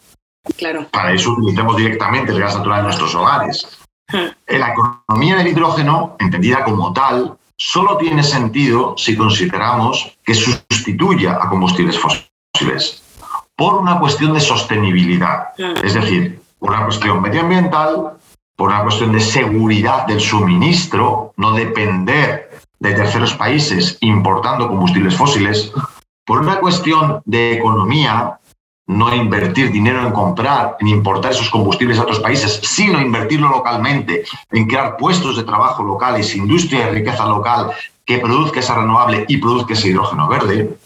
Claro. 0.57 0.87
Para 0.91 1.13
eso 1.13 1.33
utilicemos 1.33 1.77
directamente 1.77 2.33
el 2.33 2.41
gas 2.41 2.57
natural 2.57 2.79
en 2.79 2.85
nuestros 2.87 3.15
hogares. 3.15 3.67
Hmm. 4.11 4.57
La 4.59 4.73
economía 4.73 5.37
del 5.37 5.49
hidrógeno, 5.49 6.17
entendida 6.19 6.65
como 6.65 6.95
tal, 6.95 7.37
solo 7.55 7.99
tiene 7.99 8.23
sentido 8.23 8.95
si 8.97 9.15
consideramos 9.15 10.17
que 10.25 10.35
sustituya 10.35 11.33
a 11.33 11.51
combustibles 11.51 11.99
fósiles 11.99 13.03
por 13.55 13.75
una 13.75 14.01
cuestión 14.01 14.33
de 14.33 14.41
sostenibilidad, 14.41 15.49
hmm. 15.59 15.85
es 15.85 15.93
decir, 15.93 16.41
por 16.59 16.71
una 16.71 16.85
cuestión 16.85 17.21
medioambiental, 17.21 18.15
por 18.57 18.71
una 18.71 18.83
cuestión 18.83 19.13
de 19.13 19.21
seguridad 19.21 20.07
del 20.07 20.21
suministro, 20.21 21.35
no 21.37 21.53
depender 21.53 22.53
de 22.83 22.95
terceros 22.95 23.33
países 23.35 23.97
importando 24.01 24.67
combustibles 24.67 25.15
fósiles, 25.15 25.73
por 26.27 26.41
una 26.41 26.59
cuestión 26.59 27.23
de 27.25 27.53
economía, 27.53 28.41
no 28.89 29.15
invertir 29.15 29.71
dinero 29.71 30.05
en 30.05 30.13
comprar, 30.13 30.77
en 30.81 30.89
importar 30.89 31.31
esos 31.31 31.49
combustibles 31.49 31.99
a 31.99 32.03
otros 32.03 32.19
países, 32.19 32.61
sino 32.65 33.01
invertirlo 33.01 33.49
localmente, 33.51 34.25
en 34.51 34.67
crear 34.67 34.97
puestos 34.97 35.37
de 35.37 35.45
trabajo 35.45 35.85
locales, 35.85 36.35
industria 36.35 36.87
de 36.87 36.91
riqueza 36.91 37.25
local 37.25 37.71
que 38.05 38.19
produzca 38.19 38.59
esa 38.59 38.75
renovable 38.75 39.27
y 39.29 39.37
produzca 39.37 39.75
ese 39.75 39.89
hidrógeno 39.91 40.27
verde, 40.27 40.77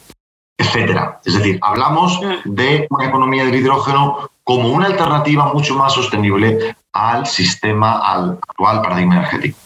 etcétera. 0.58 1.20
Es 1.24 1.32
decir, 1.32 1.58
hablamos 1.62 2.20
de 2.44 2.86
una 2.90 3.06
economía 3.06 3.46
del 3.46 3.54
hidrógeno 3.54 4.28
como 4.44 4.68
una 4.68 4.86
alternativa 4.86 5.50
mucho 5.50 5.74
más 5.74 5.94
sostenible 5.94 6.76
al 6.92 7.26
sistema, 7.26 8.00
al 8.00 8.38
actual 8.46 8.82
paradigma 8.82 9.16
energético. 9.16 9.65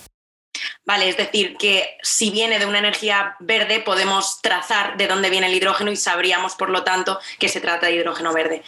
Vale, 0.90 1.09
es 1.09 1.16
decir, 1.16 1.56
que 1.56 1.99
si 2.02 2.32
viene 2.32 2.59
de 2.59 2.66
una 2.66 2.80
energía 2.80 3.37
verde, 3.38 3.78
podemos 3.78 4.42
trazar 4.42 4.97
de 4.97 5.06
dónde 5.06 5.30
viene 5.30 5.47
el 5.47 5.54
hidrógeno 5.54 5.92
y 5.92 5.97
sabríamos, 5.97 6.56
por 6.56 6.68
lo 6.68 6.82
tanto, 6.82 7.20
que 7.38 7.49
se 7.49 7.61
trata 7.61 7.87
de 7.87 7.92
hidrógeno 7.92 8.32
verde. 8.32 8.64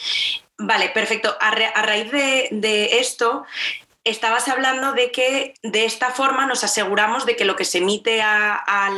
Vale, 0.57 0.91
perfecto. 0.91 1.37
A, 1.41 1.50
raíz 1.50 2.12
de, 2.12 2.91
esto, 3.00 3.45
estabas 4.05 4.47
hablando 4.47 4.93
de 4.93 5.11
que 5.11 5.55
de 5.64 5.85
esta 5.85 6.12
forma 6.12 6.47
nos 6.47 6.62
aseguramos 6.62 7.26
de 7.26 7.35
que 7.35 7.45
lo 7.45 7.57
que 7.57 7.64
se 7.64 7.79
emite 7.79 8.23
a, 8.23 8.93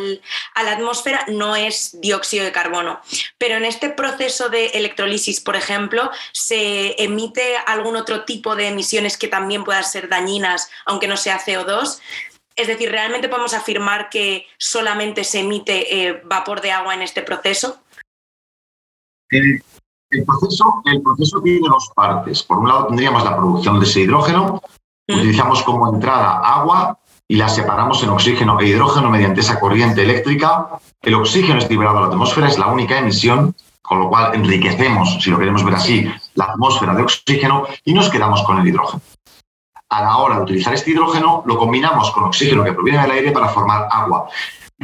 la 0.62 0.72
atmósfera 0.72 1.24
no 1.28 1.56
es 1.56 1.98
dióxido 2.02 2.44
de 2.44 2.52
carbono. 2.52 3.00
Pero 3.38 3.56
en 3.56 3.64
este 3.64 3.88
proceso 3.88 4.50
de 4.50 4.66
electrolisis, 4.74 5.40
por 5.40 5.56
ejemplo, 5.56 6.10
¿se 6.32 7.02
emite 7.02 7.56
algún 7.64 7.96
otro 7.96 8.26
tipo 8.26 8.54
de 8.54 8.68
emisiones 8.68 9.16
que 9.16 9.28
también 9.28 9.64
puedan 9.64 9.84
ser 9.84 10.10
dañinas, 10.10 10.68
aunque 10.84 11.08
no 11.08 11.16
sea 11.16 11.40
CO2? 11.40 12.00
Es 12.56 12.68
decir, 12.68 12.90
¿realmente 12.90 13.28
podemos 13.28 13.52
afirmar 13.52 14.08
que 14.08 14.46
solamente 14.58 15.24
se 15.24 15.40
emite 15.40 16.06
eh, 16.06 16.22
vapor 16.24 16.60
de 16.60 16.70
agua 16.70 16.94
en 16.94 17.02
este 17.02 17.22
proceso? 17.22 17.80
El, 19.28 19.60
proceso? 20.24 20.82
el 20.84 21.02
proceso 21.02 21.40
tiene 21.42 21.68
dos 21.68 21.90
partes. 21.94 22.42
Por 22.44 22.58
un 22.58 22.68
lado 22.68 22.86
tendríamos 22.86 23.24
la 23.24 23.36
producción 23.36 23.80
de 23.80 23.86
ese 23.86 24.02
hidrógeno, 24.02 24.62
utilizamos 25.08 25.62
como 25.64 25.92
entrada 25.92 26.38
agua 26.38 26.98
y 27.26 27.36
la 27.36 27.48
separamos 27.48 28.02
en 28.04 28.10
oxígeno 28.10 28.60
e 28.60 28.68
hidrógeno 28.68 29.10
mediante 29.10 29.40
esa 29.40 29.58
corriente 29.58 30.02
eléctrica. 30.02 30.78
El 31.02 31.14
oxígeno 31.14 31.58
es 31.58 31.68
liberado 31.68 31.98
a 31.98 32.02
la 32.02 32.06
atmósfera, 32.06 32.46
es 32.46 32.58
la 32.58 32.68
única 32.68 32.98
emisión, 32.98 33.56
con 33.82 33.98
lo 33.98 34.08
cual 34.08 34.32
enriquecemos, 34.34 35.18
si 35.20 35.30
lo 35.30 35.38
queremos 35.38 35.64
ver 35.64 35.74
así, 35.74 36.08
la 36.34 36.44
atmósfera 36.44 36.94
de 36.94 37.02
oxígeno 37.02 37.66
y 37.84 37.94
nos 37.94 38.08
quedamos 38.10 38.44
con 38.44 38.58
el 38.60 38.68
hidrógeno 38.68 39.02
a 39.94 40.02
la 40.02 40.16
hora 40.16 40.36
de 40.36 40.42
utilizar 40.42 40.74
este 40.74 40.90
hidrógeno 40.90 41.42
lo 41.46 41.56
combinamos 41.56 42.10
con 42.10 42.24
oxígeno 42.24 42.64
que 42.64 42.72
proviene 42.72 43.00
del 43.02 43.12
aire 43.12 43.30
para 43.30 43.48
formar 43.48 43.86
agua. 43.90 44.28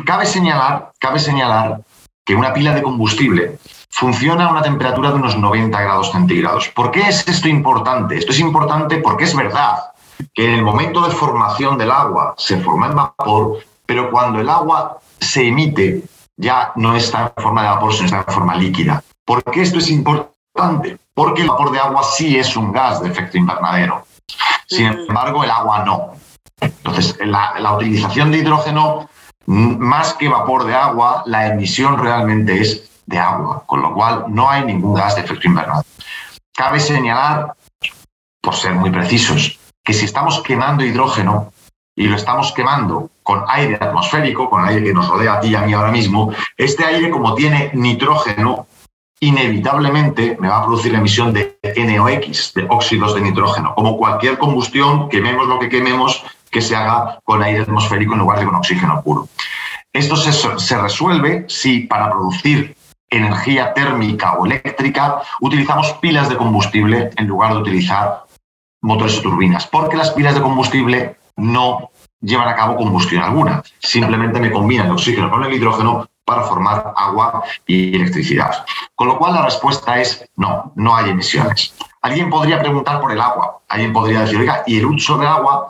Cabe 0.05 0.25
señalar, 0.25 0.93
cabe 1.01 1.19
señalar 1.19 1.81
que 2.25 2.37
una 2.37 2.53
pila 2.53 2.73
de 2.73 2.83
combustible 2.83 3.59
funciona 3.91 4.47
a 4.47 4.53
una 4.53 4.63
temperatura 4.63 5.11
de 5.11 5.17
unos 5.17 5.37
90 5.37 5.81
grados 5.81 6.13
centígrados. 6.13 6.69
¿Por 6.69 6.93
qué 6.93 7.09
es 7.09 7.27
esto 7.27 7.49
importante? 7.49 8.17
Esto 8.17 8.31
es 8.31 8.39
importante 8.39 8.99
porque 8.99 9.25
es 9.25 9.35
verdad 9.35 9.79
que 10.33 10.47
en 10.47 10.55
el 10.55 10.63
momento 10.63 11.01
de 11.03 11.11
formación 11.11 11.77
del 11.77 11.91
agua 11.91 12.35
se 12.39 12.61
forma 12.61 12.87
en 12.87 12.95
vapor, 12.95 13.59
pero 13.85 14.11
cuando 14.13 14.41
el 14.41 14.49
agua 14.49 14.99
se 15.19 15.49
emite 15.49 16.05
ya 16.37 16.73
no 16.77 16.95
está 16.95 17.33
en 17.37 17.43
forma 17.43 17.63
de 17.63 17.69
vapor, 17.69 17.93
sino 17.93 18.07
está 18.07 18.25
en 18.27 18.35
forma 18.35 18.55
líquida. 18.55 19.03
¿Por 19.25 19.43
qué 19.45 19.63
esto 19.63 19.79
es 19.79 19.91
importante? 19.91 20.99
Porque 21.13 21.43
el 21.43 21.49
vapor 21.49 21.73
de 21.73 21.81
agua 21.81 22.03
sí 22.05 22.39
es 22.39 22.57
un 22.57 22.73
gas 22.73 23.03
de 23.03 23.09
efecto 23.09 23.37
invernadero. 23.37 24.05
Sin 24.71 24.87
embargo, 24.87 25.43
el 25.43 25.51
agua 25.51 25.85
no. 25.85 26.13
Entonces, 26.61 27.17
la, 27.25 27.75
utilización 27.75 28.31
de 28.31 28.39
hidrógeno, 28.39 29.09
más 29.47 30.15
que 30.15 30.29
vapor 30.29 30.65
de 30.65 30.75
agua, 30.75 31.25
la 31.27 31.49
emisión 31.49 31.99
realmente 31.99 32.61
es 32.61 32.89
de 33.07 33.19
agua, 33.19 33.65
con 33.67 33.83
lo 33.83 33.93
cual 33.93 34.27
no 34.29 34.49
hay 34.49 34.65
ningún 34.65 34.95
gas 34.95 35.17
de 35.17 35.23
efecto 35.23 35.49
invernadero. 35.49 35.85
Cabe 36.55 36.79
señalar, 36.79 37.55
por 38.41 38.55
ser 38.55 38.75
muy 38.75 38.91
precisos, 38.91 39.59
que 39.83 39.93
si 39.93 40.05
estamos 40.05 40.41
quemando 40.43 40.85
hidrógeno 40.85 41.53
y 41.97 42.07
lo 42.07 42.15
estamos 42.15 42.53
quemando 42.53 43.11
con 43.25 43.45
aire 43.49 43.77
atmosférico, 43.81 44.49
con 44.49 44.63
el 44.63 44.69
aire 44.69 44.85
que 44.85 44.95
nos 44.95 45.09
rodea 45.09 45.35
a 45.35 45.41
ti 45.41 45.49
y 45.49 45.57
a 45.57 45.63
mí 45.63 45.73
ahora 45.73 45.91
mismo, 45.91 46.33
este 46.57 46.85
aire 46.85 47.11
como 47.11 47.35
tiene 47.35 47.71
nitrógeno, 47.75 48.67
inevitablemente 49.21 50.37
me 50.41 50.49
va 50.49 50.59
a 50.59 50.65
producir 50.65 50.93
la 50.93 50.99
emisión 50.99 51.33
de 51.33 51.59
NOx, 51.63 52.55
de 52.55 52.67
óxidos 52.69 53.15
de 53.15 53.21
nitrógeno. 53.21 53.75
Como 53.75 53.97
cualquier 53.97 54.39
combustión, 54.39 55.09
quememos 55.09 55.47
lo 55.47 55.59
que 55.59 55.69
quememos, 55.69 56.25
que 56.51 56.63
se 56.63 56.75
haga 56.75 57.21
con 57.23 57.43
aire 57.43 57.63
atmosférico 57.63 58.15
en 58.15 58.21
lugar 58.21 58.39
de 58.41 58.47
con 58.47 58.55
oxígeno 58.55 59.03
puro. 59.03 59.29
Esto 59.93 60.17
se, 60.17 60.33
se 60.33 60.79
resuelve 60.79 61.45
si 61.49 61.81
para 61.81 62.11
producir 62.11 62.77
energía 63.11 63.75
térmica 63.75 64.35
o 64.35 64.47
eléctrica 64.47 65.21
utilizamos 65.41 65.93
pilas 65.95 66.29
de 66.29 66.37
combustible 66.37 67.11
en 67.17 67.27
lugar 67.27 67.53
de 67.53 67.59
utilizar 67.59 68.25
motores 68.83 69.19
o 69.19 69.23
turbinas, 69.23 69.67
porque 69.67 69.97
las 69.97 70.11
pilas 70.11 70.35
de 70.35 70.41
combustible 70.41 71.17
no 71.37 71.91
llevan 72.21 72.49
a 72.49 72.55
cabo 72.55 72.77
combustión 72.77 73.23
alguna, 73.23 73.63
simplemente 73.79 74.41
me 74.41 74.51
combinan 74.51 74.87
el 74.87 74.93
oxígeno 74.93 75.31
con 75.31 75.45
el 75.45 75.53
hidrógeno 75.53 76.09
para 76.31 76.45
formar 76.45 76.95
agua 76.97 77.43
y 77.67 77.97
electricidad. 77.97 78.65
Con 78.95 79.09
lo 79.09 79.19
cual 79.19 79.35
la 79.35 79.45
respuesta 79.45 80.01
es 80.01 80.25
no, 80.37 80.73
no 80.77 80.95
hay 80.95 81.11
emisiones. 81.11 81.75
Alguien 82.03 82.31
podría 82.31 82.61
preguntar 82.61 83.01
por 83.01 83.11
el 83.11 83.21
agua, 83.21 83.59
alguien 83.69 83.93
podría 83.93 84.21
decir, 84.21 84.39
oiga, 84.39 84.63
¿y 84.65 84.79
el 84.79 84.87
uso 84.87 85.19
del 85.19 85.27
agua? 85.27 85.69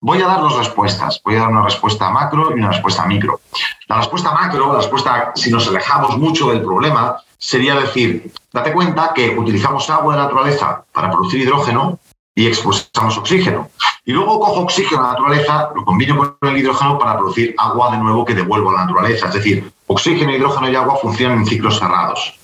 Voy 0.00 0.20
a 0.20 0.26
dar 0.26 0.40
dos 0.40 0.58
respuestas. 0.58 1.20
Voy 1.24 1.36
a 1.36 1.40
dar 1.42 1.48
una 1.48 1.62
respuesta 1.62 2.10
macro 2.10 2.50
y 2.50 2.58
una 2.58 2.72
respuesta 2.72 3.06
micro. 3.06 3.40
La 3.86 3.98
respuesta 3.98 4.32
macro, 4.32 4.72
la 4.72 4.78
respuesta, 4.78 5.32
si 5.36 5.50
nos 5.50 5.68
alejamos 5.68 6.18
mucho 6.18 6.50
del 6.50 6.60
problema, 6.60 7.16
sería 7.38 7.76
decir, 7.76 8.32
date 8.52 8.72
cuenta 8.72 9.12
que 9.14 9.38
utilizamos 9.38 9.88
agua 9.90 10.16
de 10.16 10.22
naturaleza 10.22 10.84
para 10.92 11.10
producir 11.10 11.40
hidrógeno 11.40 12.00
y 12.34 12.48
expulsamos 12.48 13.16
oxígeno. 13.16 13.70
Y 14.04 14.12
luego 14.12 14.40
cojo 14.40 14.60
oxígeno 14.62 15.00
de 15.00 15.06
la 15.06 15.12
naturaleza, 15.12 15.70
lo 15.74 15.84
combino 15.84 16.16
con 16.18 16.50
el 16.50 16.58
hidrógeno 16.58 16.98
para 16.98 17.16
producir 17.16 17.54
agua 17.56 17.92
de 17.92 17.98
nuevo 17.98 18.24
que 18.24 18.34
devuelvo 18.34 18.70
a 18.70 18.74
la 18.74 18.80
naturaleza. 18.84 19.28
Es 19.28 19.34
decir, 19.34 19.72
oxígeno, 19.86 20.32
hidrógeno 20.32 20.70
y 20.70 20.76
agua 20.76 20.96
funcionan 20.96 21.38
en 21.38 21.46
ciclos 21.46 21.78
cerrados. 21.78 22.38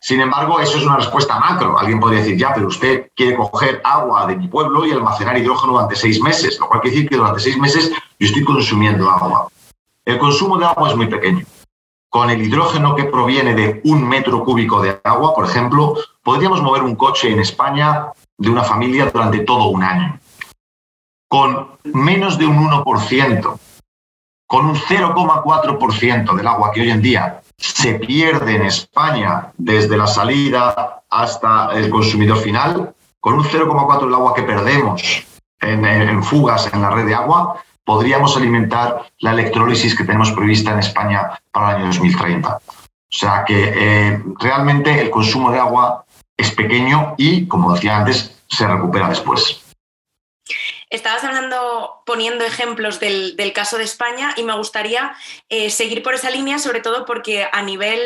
Sin 0.00 0.20
embargo, 0.20 0.60
eso 0.60 0.78
es 0.78 0.84
una 0.84 0.96
respuesta 0.96 1.38
macro. 1.38 1.78
Alguien 1.78 2.00
podría 2.00 2.20
decir, 2.20 2.36
ya, 2.36 2.52
pero 2.54 2.68
usted 2.68 3.10
quiere 3.14 3.36
coger 3.36 3.80
agua 3.84 4.26
de 4.26 4.36
mi 4.36 4.48
pueblo 4.48 4.86
y 4.86 4.92
almacenar 4.92 5.36
hidrógeno 5.38 5.72
durante 5.72 5.96
seis 5.96 6.20
meses, 6.20 6.58
lo 6.58 6.68
cual 6.68 6.80
quiere 6.80 6.96
decir 6.96 7.10
que 7.10 7.16
durante 7.16 7.40
seis 7.40 7.58
meses 7.58 7.90
yo 8.18 8.26
estoy 8.26 8.44
consumiendo 8.44 9.10
agua. 9.10 9.48
El 10.04 10.18
consumo 10.18 10.56
de 10.56 10.66
agua 10.66 10.90
es 10.90 10.96
muy 10.96 11.06
pequeño. 11.06 11.44
Con 12.08 12.30
el 12.30 12.40
hidrógeno 12.40 12.96
que 12.96 13.04
proviene 13.04 13.54
de 13.54 13.80
un 13.84 14.08
metro 14.08 14.42
cúbico 14.42 14.80
de 14.80 14.98
agua, 15.04 15.34
por 15.34 15.44
ejemplo, 15.44 15.94
podríamos 16.22 16.62
mover 16.62 16.82
un 16.82 16.96
coche 16.96 17.30
en 17.30 17.40
España 17.40 18.06
de 18.38 18.50
una 18.50 18.62
familia 18.62 19.10
durante 19.12 19.40
todo 19.40 19.66
un 19.66 19.82
año. 19.82 20.18
Con 21.28 21.68
menos 21.84 22.38
de 22.38 22.46
un 22.46 22.70
1%, 22.70 23.58
con 24.48 24.64
un 24.64 24.74
0,4% 24.74 26.34
del 26.34 26.46
agua 26.46 26.72
que 26.72 26.80
hoy 26.80 26.90
en 26.90 27.02
día 27.02 27.42
se 27.58 27.94
pierde 27.94 28.56
en 28.56 28.62
España 28.62 29.52
desde 29.58 29.96
la 29.96 30.06
salida 30.06 31.02
hasta 31.10 31.70
el 31.74 31.90
consumidor 31.90 32.38
final, 32.38 32.94
con 33.20 33.34
un 33.34 33.44
0,4% 33.44 34.06
del 34.06 34.14
agua 34.14 34.34
que 34.34 34.42
perdemos 34.42 35.26
en, 35.60 36.24
fugas 36.24 36.72
en 36.72 36.80
la 36.80 36.90
red 36.90 37.04
de 37.04 37.14
agua, 37.14 37.62
podríamos 37.84 38.36
alimentar 38.38 39.10
la 39.18 39.32
electrólisis 39.32 39.94
que 39.94 40.04
tenemos 40.04 40.32
prevista 40.32 40.72
en 40.72 40.78
España 40.78 41.38
para 41.52 41.70
el 41.70 41.76
año 41.76 41.86
2030. 41.88 42.56
O 42.56 42.60
sea 43.10 43.44
que 43.44 43.72
eh, 43.76 44.22
realmente 44.40 44.98
el 44.98 45.10
consumo 45.10 45.50
de 45.50 45.58
agua 45.58 46.06
es 46.36 46.50
pequeño 46.52 47.14
y, 47.18 47.46
como 47.46 47.74
decía 47.74 47.98
antes, 47.98 48.42
se 48.48 48.66
recupera 48.66 49.10
después. 49.10 49.67
Estabas 50.90 51.22
hablando, 51.22 52.02
poniendo 52.06 52.44
ejemplos 52.44 52.98
del, 52.98 53.34
caso 53.54 53.76
de 53.76 53.84
España 53.84 54.32
y 54.36 54.42
me 54.42 54.56
gustaría 54.56 55.14
eh, 55.50 55.70
seguir 55.70 56.02
por 56.02 56.14
esa 56.14 56.30
línea, 56.30 56.58
sobre 56.58 56.80
todo 56.80 57.04
porque 57.04 57.46
a 57.50 57.62
nivel 57.62 58.00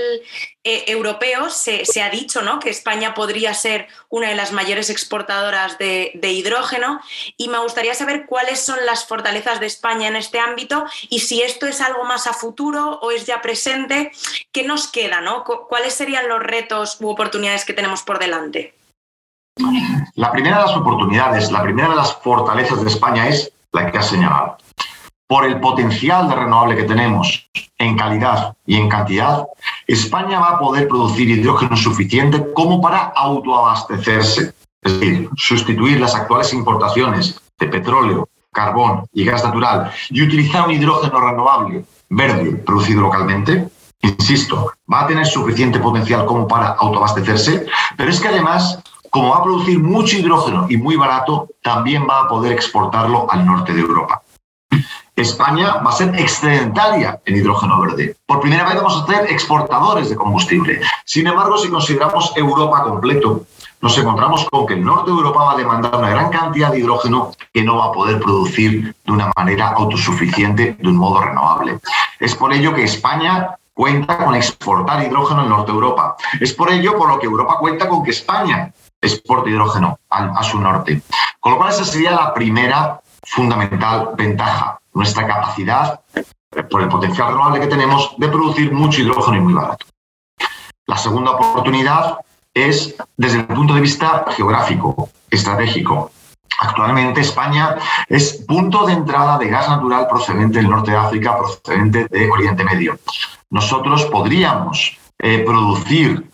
eh, 0.64 0.84
europeo 0.88 1.48
se, 1.50 1.84
ha 2.02 2.10
dicho 2.10 2.42
¿no? 2.42 2.58
que 2.58 2.70
España 2.70 3.14
podría 3.14 3.54
ser 3.54 3.86
una 4.08 4.28
de 4.28 4.34
las 4.34 4.52
mayores 4.52 4.90
exportadoras 4.90 5.78
de, 5.78 6.12
hidrógeno 6.22 7.00
y 7.36 7.48
me 7.48 7.58
gustaría 7.58 7.94
saber 7.94 8.26
cuáles 8.26 8.60
son 8.60 8.84
las 8.84 9.06
fortalezas 9.06 9.60
de 9.60 9.66
España 9.66 10.08
en 10.08 10.16
este 10.16 10.40
ámbito 10.40 10.84
y 11.08 11.20
si 11.20 11.42
esto 11.42 11.66
es 11.66 11.80
algo 11.80 12.04
más 12.04 12.26
a 12.26 12.32
futuro 12.32 12.98
o 13.02 13.12
es 13.12 13.26
ya 13.26 13.42
presente, 13.42 14.10
¿qué 14.50 14.64
nos 14.64 14.88
queda? 14.88 15.20
¿no? 15.20 15.44
¿Cuáles 15.44 15.94
serían 15.94 16.28
los 16.28 16.40
retos 16.40 16.96
u 17.00 17.10
oportunidades 17.10 17.64
que 17.64 17.74
tenemos 17.74 18.02
por 18.02 18.18
delante? 18.18 18.74
La 20.14 20.32
primera 20.32 20.58
de 20.58 20.66
las 20.66 20.76
oportunidades, 20.76 21.52
la 21.52 21.62
primera 21.62 21.90
de 21.90 21.96
las 21.96 22.14
fortalezas 22.16 22.82
de 22.82 22.88
España 22.88 23.28
es 23.28 23.52
la 23.72 23.90
que 23.90 23.98
has 23.98 24.06
señalado. 24.06 24.56
Por 25.26 25.44
el 25.44 25.60
potencial 25.60 26.28
de 26.28 26.34
renovable 26.34 26.76
que 26.76 26.84
tenemos 26.84 27.48
en 27.78 27.96
calidad 27.96 28.54
y 28.66 28.76
en 28.76 28.88
cantidad, 28.88 29.46
España 29.86 30.38
va 30.38 30.50
a 30.50 30.58
poder 30.58 30.88
producir 30.88 31.28
hidrógeno 31.28 31.76
suficiente 31.76 32.52
como 32.54 32.80
para 32.80 33.12
autoabastecerse, 33.16 34.54
es 34.82 35.00
decir, 35.00 35.30
sustituir 35.36 36.00
las 36.00 36.14
actuales 36.14 36.52
importaciones 36.52 37.40
de 37.58 37.66
petróleo, 37.68 38.28
carbón 38.52 39.06
y 39.12 39.24
gas 39.24 39.44
natural 39.44 39.90
y 40.10 40.22
utilizar 40.22 40.66
un 40.66 40.72
hidrógeno 40.72 41.20
renovable 41.20 41.84
verde 42.10 42.56
producido 42.56 43.02
localmente, 43.02 43.68
insisto, 44.02 44.72
va 44.92 45.02
a 45.02 45.06
tener 45.06 45.26
suficiente 45.26 45.78
potencial 45.78 46.26
como 46.26 46.46
para 46.46 46.68
autoabastecerse, 46.68 47.66
pero 47.96 48.10
es 48.10 48.20
que 48.20 48.28
además 48.28 48.82
como 49.12 49.28
va 49.28 49.36
a 49.36 49.42
producir 49.42 49.78
mucho 49.78 50.16
hidrógeno 50.16 50.66
y 50.70 50.78
muy 50.78 50.96
barato, 50.96 51.48
también 51.60 52.06
va 52.08 52.22
a 52.22 52.28
poder 52.28 52.52
exportarlo 52.52 53.30
al 53.30 53.44
norte 53.44 53.74
de 53.74 53.82
Europa. 53.82 54.22
España 55.14 55.82
va 55.84 55.90
a 55.90 55.92
ser 55.92 56.18
excedentaria 56.18 57.20
en 57.26 57.36
hidrógeno 57.36 57.78
verde. 57.82 58.16
Por 58.24 58.40
primera 58.40 58.64
vez 58.64 58.76
vamos 58.76 59.02
a 59.02 59.06
ser 59.06 59.30
exportadores 59.30 60.08
de 60.08 60.16
combustible. 60.16 60.80
Sin 61.04 61.26
embargo, 61.26 61.58
si 61.58 61.68
consideramos 61.68 62.32
Europa 62.34 62.84
completo, 62.84 63.44
nos 63.82 63.98
encontramos 63.98 64.48
con 64.50 64.66
que 64.66 64.74
el 64.74 64.82
norte 64.82 65.10
de 65.10 65.16
Europa 65.18 65.44
va 65.44 65.52
a 65.52 65.56
demandar 65.56 65.94
una 65.94 66.08
gran 66.08 66.30
cantidad 66.30 66.70
de 66.70 66.78
hidrógeno 66.78 67.32
que 67.52 67.62
no 67.62 67.76
va 67.76 67.86
a 67.86 67.92
poder 67.92 68.18
producir 68.18 68.96
de 69.04 69.12
una 69.12 69.30
manera 69.36 69.74
autosuficiente, 69.76 70.78
de 70.80 70.88
un 70.88 70.96
modo 70.96 71.20
renovable. 71.20 71.80
Es 72.18 72.34
por 72.34 72.50
ello 72.54 72.72
que 72.72 72.84
España 72.84 73.58
cuenta 73.74 74.16
con 74.24 74.34
exportar 74.34 75.04
hidrógeno 75.04 75.42
al 75.42 75.50
norte 75.50 75.70
de 75.70 75.76
Europa. 75.76 76.16
Es 76.40 76.54
por 76.54 76.72
ello 76.72 76.96
por 76.96 77.10
lo 77.10 77.18
que 77.18 77.26
Europa 77.26 77.58
cuenta 77.58 77.90
con 77.90 78.02
que 78.02 78.12
España 78.12 78.72
exporte 79.02 79.50
hidrógeno 79.50 79.98
a, 80.08 80.42
su 80.42 80.58
norte. 80.60 81.02
Con 81.40 81.52
lo 81.52 81.58
cual 81.58 81.70
esa 81.70 81.84
sería 81.84 82.12
la 82.12 82.32
primera 82.32 83.00
fundamental 83.24 84.10
ventaja, 84.16 84.78
nuestra 84.94 85.26
capacidad, 85.26 86.00
por 86.70 86.82
el 86.82 86.88
potencial 86.88 87.28
renovable 87.28 87.60
que 87.60 87.66
tenemos, 87.66 88.14
de 88.16 88.28
producir 88.28 88.72
mucho 88.72 89.02
hidrógeno 89.02 89.36
y 89.36 89.40
muy 89.40 89.54
barato. 89.54 89.86
La 90.86 90.96
segunda 90.96 91.32
oportunidad 91.32 92.18
es 92.54 92.94
desde 93.16 93.38
el 93.38 93.46
punto 93.46 93.74
de 93.74 93.80
vista 93.80 94.24
geográfico, 94.30 95.08
estratégico. 95.30 96.10
Actualmente 96.60 97.22
España 97.22 97.76
es 98.08 98.44
punto 98.46 98.86
de 98.86 98.92
entrada 98.92 99.38
de 99.38 99.48
gas 99.48 99.68
natural 99.68 100.06
procedente 100.06 100.58
del 100.58 100.70
norte 100.70 100.90
de 100.90 100.96
África, 100.98 101.36
procedente 101.38 102.06
de 102.08 102.30
Oriente 102.30 102.62
Medio. 102.62 102.98
Nosotros 103.50 104.04
podríamos 104.06 104.96
eh, 105.18 105.42
producir 105.46 106.30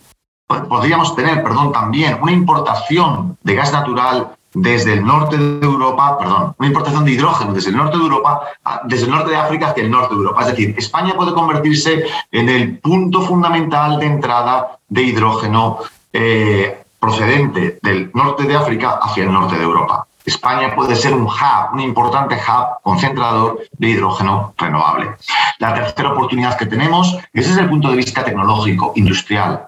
podríamos 0.67 1.15
tener, 1.15 1.43
perdón, 1.43 1.71
también 1.71 2.17
una 2.21 2.31
importación 2.31 3.37
de 3.43 3.55
gas 3.55 3.71
natural 3.71 4.29
desde 4.53 4.93
el 4.93 5.05
norte 5.05 5.37
de 5.37 5.65
Europa, 5.65 6.17
perdón, 6.17 6.55
una 6.57 6.67
importación 6.67 7.05
de 7.05 7.11
hidrógeno 7.11 7.53
desde 7.53 7.69
el 7.69 7.77
norte 7.77 7.97
de 7.97 8.03
Europa, 8.03 8.41
desde 8.85 9.05
el 9.05 9.11
norte 9.11 9.29
de 9.29 9.37
África 9.37 9.67
hacia 9.67 9.83
el 9.83 9.91
norte 9.91 10.15
de 10.15 10.21
Europa. 10.21 10.41
Es 10.41 10.47
decir, 10.47 10.75
España 10.75 11.13
puede 11.15 11.33
convertirse 11.33 12.03
en 12.31 12.49
el 12.49 12.79
punto 12.79 13.21
fundamental 13.21 13.99
de 13.99 14.05
entrada 14.07 14.79
de 14.87 15.03
hidrógeno 15.03 15.79
eh, 16.11 16.83
procedente 16.99 17.79
del 17.83 18.09
norte 18.15 18.43
de 18.43 18.55
África 18.55 18.99
hacia 19.03 19.25
el 19.25 19.31
norte 19.31 19.55
de 19.55 19.63
Europa. 19.63 20.07
España 20.25 20.75
puede 20.75 20.95
ser 20.95 21.13
un 21.13 21.23
hub, 21.23 21.73
un 21.73 21.79
importante 21.79 22.35
hub 22.35 22.81
concentrador 22.83 23.61
de 23.71 23.87
hidrógeno 23.87 24.53
renovable. 24.57 25.11
La 25.59 25.73
tercera 25.73 26.11
oportunidad 26.11 26.57
que 26.57 26.65
tenemos 26.65 27.17
es 27.33 27.47
desde 27.47 27.61
el 27.61 27.69
punto 27.69 27.89
de 27.89 27.97
vista 27.97 28.23
tecnológico, 28.23 28.93
industrial. 28.95 29.67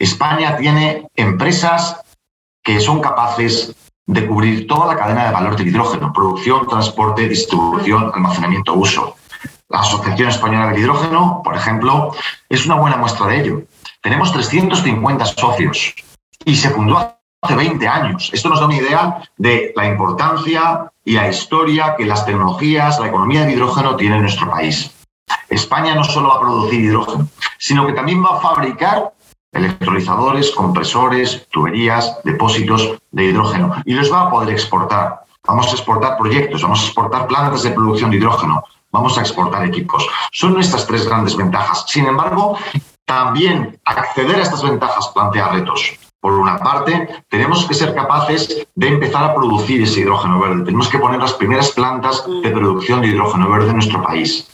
España 0.00 0.56
tiene 0.56 1.06
empresas 1.14 2.00
que 2.62 2.80
son 2.80 3.00
capaces 3.00 3.74
de 4.06 4.26
cubrir 4.26 4.66
toda 4.66 4.86
la 4.86 4.98
cadena 4.98 5.26
de 5.26 5.32
valor 5.32 5.56
del 5.56 5.68
hidrógeno, 5.68 6.12
producción, 6.12 6.66
transporte, 6.66 7.28
distribución, 7.28 8.10
almacenamiento, 8.12 8.74
uso. 8.74 9.16
La 9.68 9.80
Asociación 9.80 10.30
Española 10.30 10.68
del 10.68 10.80
Hidrógeno, 10.80 11.42
por 11.44 11.54
ejemplo, 11.54 12.12
es 12.48 12.64
una 12.64 12.76
buena 12.76 12.96
muestra 12.96 13.26
de 13.26 13.40
ello. 13.40 13.62
Tenemos 14.00 14.32
350 14.32 15.26
socios 15.26 15.94
y 16.44 16.56
se 16.56 16.70
fundó 16.70 17.14
hace 17.42 17.54
20 17.54 17.86
años. 17.86 18.30
Esto 18.32 18.48
nos 18.48 18.58
da 18.58 18.66
una 18.66 18.76
idea 18.76 19.22
de 19.36 19.72
la 19.76 19.86
importancia 19.86 20.90
y 21.04 21.12
la 21.12 21.28
historia 21.28 21.94
que 21.96 22.06
las 22.06 22.24
tecnologías, 22.24 22.98
la 22.98 23.08
economía 23.08 23.42
del 23.42 23.52
hidrógeno 23.52 23.96
tiene 23.96 24.16
en 24.16 24.22
nuestro 24.22 24.50
país. 24.50 24.90
España 25.48 25.94
no 25.94 26.04
solo 26.04 26.28
va 26.28 26.36
a 26.36 26.40
producir 26.40 26.80
hidrógeno, 26.80 27.28
sino 27.58 27.86
que 27.86 27.92
también 27.92 28.24
va 28.24 28.38
a 28.38 28.40
fabricar 28.40 29.12
electrolizadores, 29.52 30.50
compresores, 30.52 31.46
tuberías, 31.50 32.18
depósitos 32.24 32.98
de 33.10 33.24
hidrógeno 33.24 33.74
y 33.84 33.94
los 33.94 34.12
va 34.12 34.22
a 34.22 34.30
poder 34.30 34.50
exportar. 34.50 35.24
Vamos 35.46 35.68
a 35.68 35.72
exportar 35.72 36.18
proyectos, 36.18 36.62
vamos 36.62 36.82
a 36.82 36.84
exportar 36.84 37.26
plantas 37.26 37.62
de 37.62 37.70
producción 37.70 38.10
de 38.10 38.18
hidrógeno, 38.18 38.62
vamos 38.92 39.16
a 39.18 39.22
exportar 39.22 39.64
equipos. 39.64 40.06
Son 40.32 40.52
nuestras 40.52 40.86
tres 40.86 41.06
grandes 41.06 41.36
ventajas. 41.36 41.84
Sin 41.88 42.06
embargo, 42.06 42.58
también 43.04 43.80
acceder 43.84 44.36
a 44.36 44.42
estas 44.42 44.62
ventajas 44.62 45.08
plantea 45.08 45.48
retos. 45.48 45.98
Por 46.20 46.34
una 46.34 46.58
parte, 46.58 47.08
tenemos 47.28 47.64
que 47.66 47.72
ser 47.74 47.94
capaces 47.94 48.66
de 48.74 48.88
empezar 48.88 49.24
a 49.24 49.34
producir 49.34 49.82
ese 49.82 50.00
hidrógeno 50.00 50.38
verde. 50.38 50.64
Tenemos 50.64 50.88
que 50.88 50.98
poner 50.98 51.18
las 51.18 51.32
primeras 51.32 51.70
plantas 51.70 52.24
de 52.42 52.50
producción 52.50 53.00
de 53.00 53.08
hidrógeno 53.08 53.48
verde 53.48 53.70
en 53.70 53.76
nuestro 53.76 54.02
país. 54.02 54.46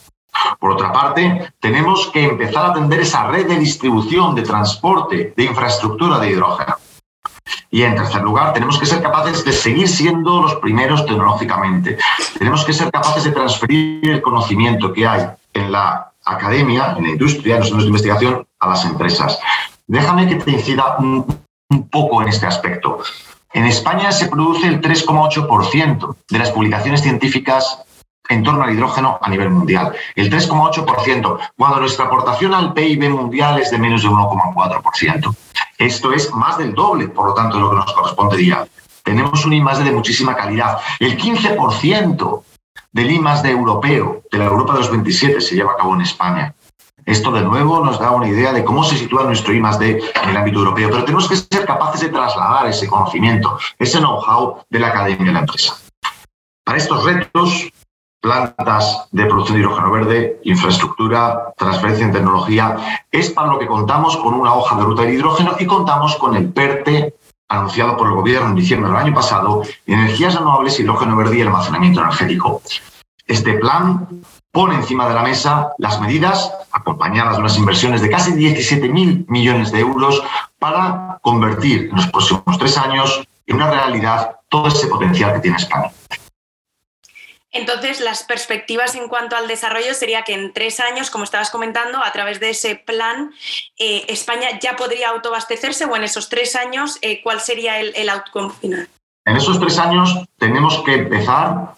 Por 0.59 0.73
otra 0.73 0.93
parte, 0.93 1.53
tenemos 1.61 2.09
que 2.09 2.25
empezar 2.25 2.67
a 2.67 2.69
atender 2.71 3.01
esa 3.01 3.27
red 3.29 3.47
de 3.47 3.59
distribución, 3.59 4.35
de 4.35 4.43
transporte, 4.43 5.35
de 5.37 5.45
infraestructura 5.45 6.19
de 6.19 6.31
hidrógeno. 6.31 6.77
Y 7.71 7.83
en 7.83 7.95
tercer 7.95 8.23
lugar, 8.23 8.53
tenemos 8.53 8.79
que 8.79 8.87
ser 8.87 9.03
capaces 9.03 9.45
de 9.45 9.53
seguir 9.53 9.89
siendo 9.89 10.43
los 10.43 10.55
primeros 10.57 11.05
tecnológicamente. 11.05 11.99
Tenemos 12.39 12.65
que 12.65 12.73
ser 12.73 12.91
capaces 12.91 13.25
de 13.25 13.33
transferir 13.33 14.09
el 14.09 14.23
conocimiento 14.23 14.93
que 14.93 15.07
hay 15.07 15.27
en 15.53 15.73
la 15.73 16.13
academia, 16.25 16.95
en 16.97 17.05
la 17.05 17.11
industria, 17.11 17.55
en 17.55 17.61
los 17.61 17.69
centros 17.69 17.85
de 17.85 17.89
investigación, 17.89 18.47
a 18.61 18.69
las 18.69 18.85
empresas. 18.85 19.39
Déjame 19.87 20.29
que 20.29 20.37
te 20.37 20.51
incida 20.51 20.97
un, 20.99 21.27
poco 21.91 22.23
en 22.23 22.29
este 22.29 22.47
aspecto. 22.47 23.01
En 23.53 23.65
España 23.65 24.13
se 24.13 24.29
produce 24.29 24.67
el 24.67 24.81
3,8% 24.81 26.17
de 26.31 26.39
las 26.39 26.51
publicaciones 26.51 27.03
científicas 27.03 27.83
en 28.29 28.43
torno 28.43 28.65
al 28.65 28.75
hidrógeno 28.75 29.19
a 29.21 29.29
nivel 29.29 29.51
mundial, 29.51 29.95
el 30.15 30.31
3,8%, 30.31 31.39
cuando 31.57 31.81
nuestra 31.81 32.07
aportación 32.07 32.55
al 32.55 32.73
PIB 32.73 33.11
mundial 33.11 33.61
es 33.61 33.71
de 33.71 33.79
menos 33.79 34.03
de 34.03 34.09
1,4%. 34.09 35.35
Esto 35.79 36.13
es 36.13 36.33
más 36.33 36.59
del 36.59 36.75
doble, 36.75 37.09
por 37.09 37.27
lo 37.27 37.35
tanto, 37.35 37.57
de 37.57 37.63
lo 37.63 37.71
que 37.71 37.77
nos 37.77 37.93
correspondería. 37.93 38.67
Tenemos 39.03 39.45
un 39.45 39.53
I+D 39.53 39.85
de 39.85 39.93
muchísima 39.93 40.35
calidad. 40.35 40.79
El 40.99 41.17
15% 41.17 42.43
del 42.93 43.11
I 43.11 43.21
de 43.43 43.51
europeo, 43.51 44.23
de 44.33 44.39
la 44.39 44.47
Europa 44.47 44.73
de 44.73 44.79
los 44.81 44.91
27, 44.91 45.41
se 45.41 45.55
lleva 45.55 45.73
a 45.73 45.77
cabo 45.77 45.95
en 45.95 46.01
España. 46.01 46.55
Esto 47.05 47.31
de 47.31 47.43
nuevo 47.43 47.85
nos 47.85 48.01
da 48.01 48.11
una 48.11 48.27
idea 48.27 48.53
de 48.53 48.65
cómo 48.65 48.83
se 48.83 48.97
sitúa 48.97 49.23
nuestro 49.23 49.55
I 49.55 49.59
en 49.59 50.29
el 50.29 50.37
ámbito 50.37 50.59
europeo, 50.59 50.91
pero 50.91 51.05
tenemos 51.05 51.29
que 51.29 51.37
ser 51.37 51.65
capaces 51.65 52.01
de 52.01 52.09
trasladar 52.09 52.67
ese 52.67 52.89
conocimiento, 52.89 53.57
ese 53.79 53.99
know-how 53.99 54.65
de 54.69 54.81
la 54.81 54.89
academia 54.89 55.31
a 55.31 55.35
la 55.35 55.41
empresa. 55.41 55.77
Para 56.65 56.79
estos 56.79 57.05
retos, 57.05 57.69
plantas 58.27 59.07
de 59.13 59.25
producción 59.27 59.57
de 59.57 59.63
hidrógeno 59.63 59.93
verde, 59.93 60.41
infraestructura, 60.43 61.53
transferencia 61.57 62.07
en 62.07 62.13
tecnología, 62.13 62.77
es 63.13 63.31
para 63.31 63.53
lo 63.53 63.59
que 63.61 63.69
contamos 63.69 64.17
con 64.17 64.35
una 64.35 64.53
hoja 64.53 64.75
de 64.75 64.83
ruta 64.83 65.03
del 65.03 65.15
hidrógeno 65.15 65.55
y 65.61 65.65
contamos 65.65 66.17
con 66.17 66.35
el 66.35 66.49
PERTE 66.53 67.15
anunciado 67.49 67.97
por 67.97 68.09
el 68.09 68.15
gobierno 68.15 68.49
en 68.49 68.57
diciembre 68.57 68.91
del 68.91 68.99
año 68.99 69.15
pasado, 69.15 69.63
energías 69.87 70.35
renovables, 70.35 70.81
hidrógeno 70.81 71.17
verde 71.17 71.39
y 71.39 71.43
almacenamiento 71.43 72.01
energético. 72.01 72.61
Este 73.29 73.53
plan 73.55 74.09
pone 74.51 74.75
encima 74.75 75.09
de 75.09 75.15
la 75.15 75.23
mesa 75.23 75.69
las 75.79 76.01
medidas, 76.01 76.53
acompañadas 76.73 77.37
de 77.37 77.43
unas 77.43 77.57
inversiones 77.57 78.03
de 78.03 78.11
casi 78.11 78.33
17.000 78.33 79.27
millones 79.29 79.71
de 79.71 79.79
euros, 79.79 80.21
para 80.59 81.21
convertir 81.23 81.91
en 81.91 81.97
los 81.97 82.09
próximos 82.09 82.59
tres 82.59 82.77
años 82.77 83.23
en 83.47 83.57
una 83.57 83.71
realidad 83.71 84.41
todo 84.49 84.67
ese 84.67 84.89
potencial 84.89 85.35
que 85.35 85.41
tiene 85.41 85.59
España. 85.59 85.93
Entonces, 87.57 88.01
las 88.01 88.25
perspectivas 88.25 88.95
en 88.95 89.09
cuanto 89.09 89.37
al 89.37 89.49
desarrollo 89.49 89.95
sería 89.95 90.23
que 90.23 90.35
en 90.35 90.53
tres 90.53 90.81
años, 90.81 91.11
como 91.11 91.25
estabas 91.25 91.51
comentando, 91.51 92.03
a 92.03 92.13
través 92.13 92.39
de 92.41 92.51
ese 92.51 92.77
plan, 92.77 93.33
eh, 93.79 94.05
España 94.09 94.59
ya 94.61 94.77
podría 94.77 95.11
autoabastecerse 95.11 95.87
o 95.87 95.97
en 95.97 96.05
esos 96.05 96.29
tres 96.29 96.55
años, 96.57 96.99
eh, 97.03 97.23
¿cuál 97.23 97.41
sería 97.41 97.81
el, 97.81 97.93
el 97.97 98.09
outcome 98.09 98.53
final? 98.61 98.89
En 99.25 99.37
esos 99.37 99.59
tres 99.59 99.79
años 99.79 100.15
tenemos 100.39 100.83
que 100.85 100.95
empezar, 100.95 101.75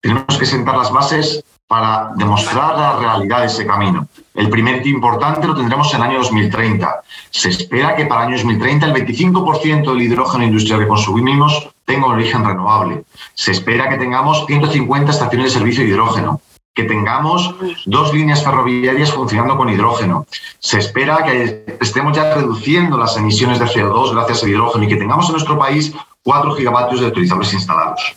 tenemos 0.00 0.38
que 0.38 0.46
sentar 0.46 0.76
las 0.76 0.90
bases 0.90 1.44
para 1.68 2.12
demostrar 2.16 2.76
la 2.76 2.98
realidad 2.98 3.40
de 3.40 3.46
ese 3.46 3.66
camino. 3.66 4.08
El 4.34 4.48
primer 4.48 4.84
importante 4.86 5.46
lo 5.46 5.54
tendremos 5.54 5.92
en 5.92 6.00
el 6.00 6.08
año 6.08 6.18
2030. 6.20 7.02
Se 7.30 7.50
espera 7.50 7.94
que 7.94 8.06
para 8.06 8.22
el 8.22 8.28
año 8.28 8.36
2030 8.36 8.86
el 8.86 8.94
25% 8.94 9.92
del 9.92 10.02
hidrógeno 10.02 10.44
industrial 10.44 10.80
que 10.80 10.88
consumimos 10.88 11.68
tenga 11.84 12.06
origen 12.06 12.44
renovable. 12.44 13.04
Se 13.34 13.52
espera 13.52 13.88
que 13.90 13.98
tengamos 13.98 14.46
150 14.46 15.10
estaciones 15.10 15.52
de 15.52 15.58
servicio 15.58 15.84
de 15.84 15.90
hidrógeno, 15.90 16.40
que 16.74 16.84
tengamos 16.84 17.54
dos 17.84 18.14
líneas 18.14 18.42
ferroviarias 18.42 19.12
funcionando 19.12 19.56
con 19.56 19.68
hidrógeno. 19.68 20.26
Se 20.58 20.78
espera 20.78 21.22
que 21.24 21.76
estemos 21.80 22.16
ya 22.16 22.34
reduciendo 22.34 22.96
las 22.96 23.16
emisiones 23.16 23.58
de 23.58 23.66
CO2 23.66 24.14
gracias 24.14 24.42
al 24.42 24.50
hidrógeno 24.50 24.84
y 24.84 24.88
que 24.88 24.96
tengamos 24.96 25.26
en 25.26 25.32
nuestro 25.32 25.58
país 25.58 25.92
4 26.22 26.54
gigavatios 26.54 27.00
de 27.00 27.08
utilizables 27.08 27.52
instalados. 27.52 28.14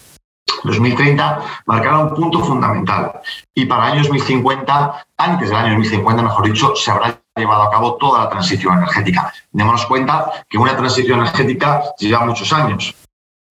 2030 0.63 1.39
marcará 1.65 1.99
un 1.99 2.13
punto 2.13 2.39
fundamental 2.39 3.21
y 3.53 3.65
para 3.65 3.87
el 3.87 3.91
año 3.93 4.03
2050, 4.03 5.05
antes 5.17 5.49
del 5.49 5.57
año 5.57 5.69
2050, 5.75 6.23
mejor 6.23 6.45
dicho, 6.45 6.75
se 6.75 6.91
habrá 6.91 7.19
llevado 7.35 7.63
a 7.63 7.71
cabo 7.71 7.95
toda 7.95 8.23
la 8.23 8.29
transición 8.29 8.77
energética. 8.77 9.33
Démonos 9.51 9.85
cuenta 9.85 10.31
que 10.49 10.57
una 10.57 10.75
transición 10.75 11.19
energética 11.19 11.83
lleva 11.97 12.25
muchos 12.25 12.51
años. 12.53 12.95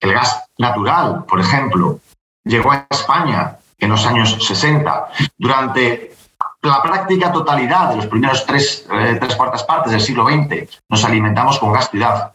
El 0.00 0.12
gas 0.12 0.44
natural, 0.58 1.24
por 1.26 1.40
ejemplo, 1.40 2.00
llegó 2.44 2.72
a 2.72 2.86
España 2.88 3.56
en 3.78 3.90
los 3.90 4.06
años 4.06 4.36
60. 4.40 5.08
Durante 5.36 6.14
la 6.62 6.82
práctica 6.82 7.32
totalidad 7.32 7.90
de 7.90 7.96
los 7.96 8.06
primeros 8.06 8.44
tres, 8.46 8.86
eh, 8.92 9.16
tres 9.20 9.34
cuartas 9.36 9.64
partes 9.64 9.92
del 9.92 10.00
siglo 10.00 10.26
XX 10.26 10.82
nos 10.88 11.04
alimentamos 11.04 11.58
con 11.58 11.72
gas 11.72 11.90
ciudad 11.90 12.32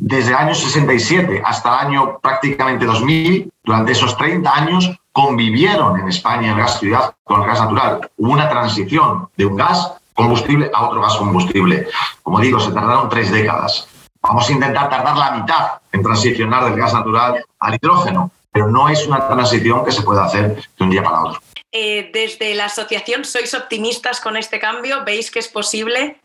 desde 0.00 0.30
el 0.30 0.36
año 0.36 0.54
67 0.54 1.42
hasta 1.44 1.68
el 1.68 1.86
año 1.86 2.18
prácticamente 2.20 2.84
2000, 2.86 3.50
durante 3.64 3.92
esos 3.92 4.16
30 4.16 4.54
años, 4.54 4.90
convivieron 5.12 5.98
en 6.00 6.08
España 6.08 6.52
el 6.52 6.58
gas 6.58 6.78
ciudad 6.78 7.14
con 7.24 7.42
el 7.42 7.46
gas 7.46 7.60
natural. 7.60 8.10
Hubo 8.16 8.32
una 8.32 8.48
transición 8.48 9.28
de 9.36 9.46
un 9.46 9.56
gas 9.56 9.94
combustible 10.14 10.70
a 10.72 10.86
otro 10.86 11.00
gas 11.00 11.16
combustible. 11.16 11.88
Como 12.22 12.40
digo, 12.40 12.60
se 12.60 12.72
tardaron 12.72 13.08
tres 13.08 13.30
décadas. 13.30 13.88
Vamos 14.20 14.48
a 14.48 14.52
intentar 14.52 14.88
tardar 14.88 15.16
la 15.16 15.30
mitad 15.32 15.66
en 15.92 16.02
transicionar 16.02 16.64
del 16.64 16.76
gas 16.76 16.92
natural 16.92 17.44
al 17.60 17.74
hidrógeno, 17.74 18.30
pero 18.50 18.68
no 18.68 18.88
es 18.88 19.06
una 19.06 19.26
transición 19.28 19.84
que 19.84 19.92
se 19.92 20.02
pueda 20.02 20.24
hacer 20.24 20.56
de 20.56 20.84
un 20.84 20.90
día 20.90 21.02
para 21.02 21.22
otro. 21.22 21.40
Eh, 21.72 22.10
desde 22.12 22.54
la 22.54 22.66
asociación, 22.66 23.24
¿sois 23.24 23.52
optimistas 23.54 24.20
con 24.20 24.36
este 24.36 24.58
cambio? 24.58 25.04
¿Veis 25.04 25.30
que 25.30 25.38
es 25.38 25.48
posible? 25.48 26.20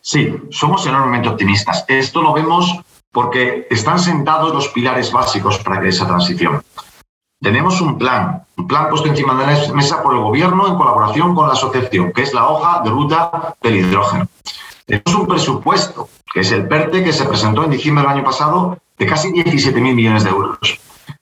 Sí, 0.00 0.34
somos 0.50 0.86
enormemente 0.86 1.28
optimistas. 1.28 1.84
Esto 1.88 2.22
lo 2.22 2.32
vemos 2.32 2.80
porque 3.14 3.68
están 3.70 4.00
sentados 4.00 4.52
los 4.52 4.68
pilares 4.68 5.12
básicos 5.12 5.58
para 5.60 5.88
esa 5.88 6.04
transición. 6.06 6.60
Tenemos 7.40 7.80
un 7.80 7.96
plan, 7.96 8.44
un 8.56 8.66
plan 8.66 8.88
puesto 8.90 9.08
encima 9.08 9.34
de 9.36 9.46
la 9.46 9.72
mesa 9.72 10.02
por 10.02 10.14
el 10.14 10.20
gobierno 10.20 10.66
en 10.66 10.74
colaboración 10.74 11.32
con 11.32 11.46
la 11.46 11.52
asociación, 11.52 12.12
que 12.12 12.22
es 12.22 12.34
la 12.34 12.48
hoja 12.48 12.82
de 12.82 12.90
ruta 12.90 13.54
del 13.62 13.76
hidrógeno. 13.76 14.26
Tenemos 14.84 15.14
un 15.14 15.26
presupuesto, 15.28 16.08
que 16.32 16.40
es 16.40 16.50
el 16.50 16.66
PERTE, 16.66 17.04
que 17.04 17.12
se 17.12 17.24
presentó 17.24 17.62
en 17.62 17.70
diciembre 17.70 18.02
del 18.02 18.14
año 18.14 18.24
pasado, 18.24 18.78
de 18.98 19.06
casi 19.06 19.28
17.000 19.28 19.94
millones 19.94 20.24
de 20.24 20.30
euros. 20.30 20.58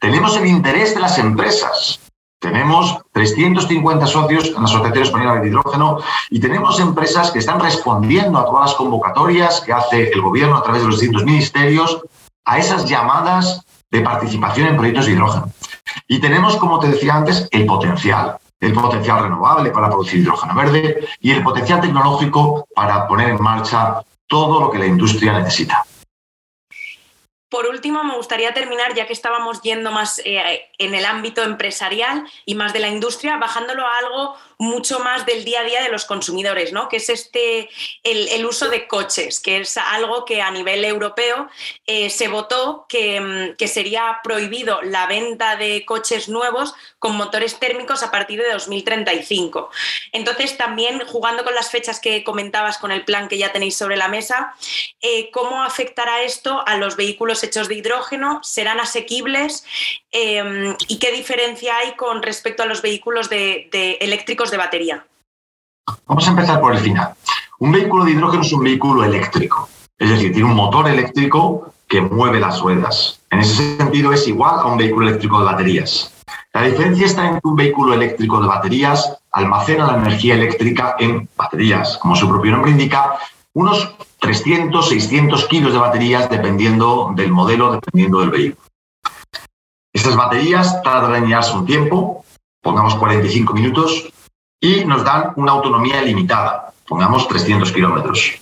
Tenemos 0.00 0.34
el 0.38 0.46
interés 0.46 0.94
de 0.94 1.00
las 1.00 1.18
empresas, 1.18 2.00
tenemos 2.42 2.98
350 3.12 4.04
socios 4.08 4.48
en 4.48 4.54
la 4.54 4.64
Asociación 4.64 5.04
Española 5.04 5.40
de 5.40 5.46
Hidrógeno 5.46 5.98
y 6.28 6.40
tenemos 6.40 6.80
empresas 6.80 7.30
que 7.30 7.38
están 7.38 7.60
respondiendo 7.60 8.36
a 8.36 8.44
todas 8.44 8.70
las 8.70 8.74
convocatorias 8.74 9.60
que 9.60 9.72
hace 9.72 10.10
el 10.10 10.20
gobierno 10.20 10.56
a 10.56 10.62
través 10.64 10.82
de 10.82 10.88
los 10.88 10.98
distintos 10.98 11.24
ministerios 11.24 12.02
a 12.44 12.58
esas 12.58 12.84
llamadas 12.86 13.64
de 13.92 14.00
participación 14.00 14.66
en 14.66 14.76
proyectos 14.76 15.06
de 15.06 15.12
hidrógeno. 15.12 15.52
Y 16.08 16.18
tenemos, 16.18 16.56
como 16.56 16.80
te 16.80 16.88
decía 16.88 17.14
antes, 17.14 17.46
el 17.52 17.64
potencial, 17.64 18.36
el 18.58 18.72
potencial 18.72 19.22
renovable 19.22 19.70
para 19.70 19.88
producir 19.88 20.20
hidrógeno 20.22 20.54
verde 20.56 21.06
y 21.20 21.30
el 21.30 21.44
potencial 21.44 21.80
tecnológico 21.80 22.66
para 22.74 23.06
poner 23.06 23.28
en 23.28 23.40
marcha 23.40 24.02
todo 24.26 24.58
lo 24.58 24.70
que 24.72 24.80
la 24.80 24.86
industria 24.86 25.38
necesita. 25.38 25.84
Por 27.52 27.66
último, 27.66 28.02
me 28.02 28.16
gustaría 28.16 28.54
terminar, 28.54 28.94
ya 28.94 29.06
que 29.06 29.12
estábamos 29.12 29.60
yendo 29.60 29.92
más 29.92 30.22
eh, 30.24 30.70
en 30.78 30.94
el 30.94 31.04
ámbito 31.04 31.42
empresarial 31.42 32.26
y 32.46 32.54
más 32.54 32.72
de 32.72 32.78
la 32.78 32.88
industria, 32.88 33.36
bajándolo 33.36 33.86
a 33.86 33.98
algo 33.98 34.38
mucho 34.62 35.00
más 35.00 35.26
del 35.26 35.44
día 35.44 35.60
a 35.60 35.64
día 35.64 35.82
de 35.82 35.90
los 35.90 36.04
consumidores, 36.04 36.72
¿no? 36.72 36.88
que 36.88 36.96
es 36.96 37.08
este, 37.08 37.68
el, 38.04 38.46
uso 38.46 38.68
de 38.68 38.86
coches, 38.86 39.40
que 39.40 39.58
es 39.58 39.76
algo 39.76 40.24
que 40.24 40.40
a 40.40 40.52
nivel 40.52 40.84
europeo 40.84 41.48
eh, 41.86 42.08
se 42.10 42.28
votó 42.28 42.86
que, 42.88 43.20
mm, 43.20 43.56
que, 43.56 43.66
sería 43.66 44.20
prohibido 44.22 44.80
la 44.82 45.06
venta 45.06 45.56
de 45.56 45.84
coches 45.84 46.28
nuevos 46.28 46.74
con 47.00 47.16
motores 47.16 47.58
térmicos 47.58 48.04
a 48.04 48.12
partir 48.12 48.40
de 48.40 48.52
2035. 48.52 49.70
Entonces, 50.12 50.56
también 50.56 51.02
jugando 51.06 51.42
con 51.42 51.54
las 51.54 51.70
fechas 51.70 51.98
que 51.98 52.22
comentabas 52.22 52.78
con 52.78 52.92
el 52.92 53.04
plan 53.04 53.28
que 53.28 53.38
ya 53.38 53.52
tenéis 53.52 53.76
sobre 53.76 53.96
la 53.96 54.06
mesa, 54.06 54.54
eh, 55.00 55.30
¿cómo 55.32 55.64
afectará 55.64 56.22
esto 56.22 56.62
a 56.66 56.76
los 56.76 56.94
vehículos 56.94 57.41
hechos 57.42 57.68
de 57.68 57.76
hidrógeno? 57.76 58.40
¿Serán 58.42 58.80
asequibles? 58.80 59.64
Em, 60.10 60.74
¿Y 60.88 60.98
qué 60.98 61.12
diferencia 61.12 61.76
hay 61.76 61.94
con 61.96 62.22
respecto 62.22 62.62
a 62.62 62.66
los 62.66 62.82
vehículos 62.82 63.28
de, 63.28 63.68
eléctricos 64.00 64.50
de 64.50 64.56
batería? 64.56 65.06
Vamos 66.06 66.26
a 66.26 66.30
empezar 66.30 66.60
por 66.60 66.74
el 66.74 66.80
final. 66.80 67.14
Un 67.58 67.72
vehículo 67.72 68.04
de 68.04 68.12
hidrógeno 68.12 68.42
es 68.42 68.52
un 68.52 68.64
vehículo 68.64 69.04
eléctrico, 69.04 69.68
es 69.98 70.10
decir, 70.10 70.32
tiene 70.32 70.48
un 70.48 70.56
motor 70.56 70.88
eléctrico 70.88 71.72
que 71.88 72.00
mueve 72.00 72.40
las 72.40 72.60
ruedas. 72.60 73.20
En 73.30 73.40
ese 73.40 73.76
sentido 73.76 74.12
es 74.12 74.26
igual 74.26 74.60
a 74.60 74.66
un 74.66 74.78
vehículo 74.78 75.08
eléctrico 75.08 75.38
de 75.38 75.44
baterías. 75.44 76.12
La 76.54 76.62
diferencia 76.62 77.06
está 77.06 77.28
en 77.28 77.40
que 77.40 77.48
un 77.48 77.56
vehículo 77.56 77.94
eléctrico 77.94 78.40
de 78.40 78.46
baterías 78.46 79.18
almacena 79.30 79.86
la 79.86 79.98
energía 79.98 80.34
eléctrica 80.34 80.96
en 80.98 81.28
baterías, 81.36 81.98
como 81.98 82.14
su 82.14 82.28
propio 82.28 82.52
nombre 82.52 82.70
indica, 82.70 83.18
unos 83.54 83.94
300, 84.18 84.88
600 84.88 85.46
kilos 85.46 85.72
de 85.72 85.78
baterías 85.78 86.30
dependiendo 86.30 87.12
del 87.14 87.30
modelo, 87.30 87.72
dependiendo 87.72 88.20
del 88.20 88.30
vehículo. 88.30 88.68
Estas 89.92 90.16
baterías 90.16 90.82
tardan 90.82 91.24
en 91.24 91.38
un 91.54 91.66
tiempo, 91.66 92.24
pongamos 92.62 92.94
45 92.94 93.52
minutos, 93.52 94.08
y 94.60 94.84
nos 94.84 95.04
dan 95.04 95.32
una 95.36 95.52
autonomía 95.52 96.00
limitada, 96.02 96.72
pongamos 96.86 97.28
300 97.28 97.72
kilómetros. 97.72 98.40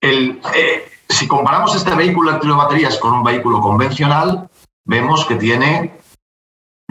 Eh, 0.00 0.90
si 1.08 1.28
comparamos 1.28 1.74
este 1.74 1.94
vehículo 1.94 2.32
de 2.32 2.38
baterías 2.56 2.98
con 2.98 3.12
un 3.12 3.22
vehículo 3.22 3.60
convencional, 3.60 4.48
vemos 4.84 5.24
que 5.26 5.36
tiene 5.36 5.97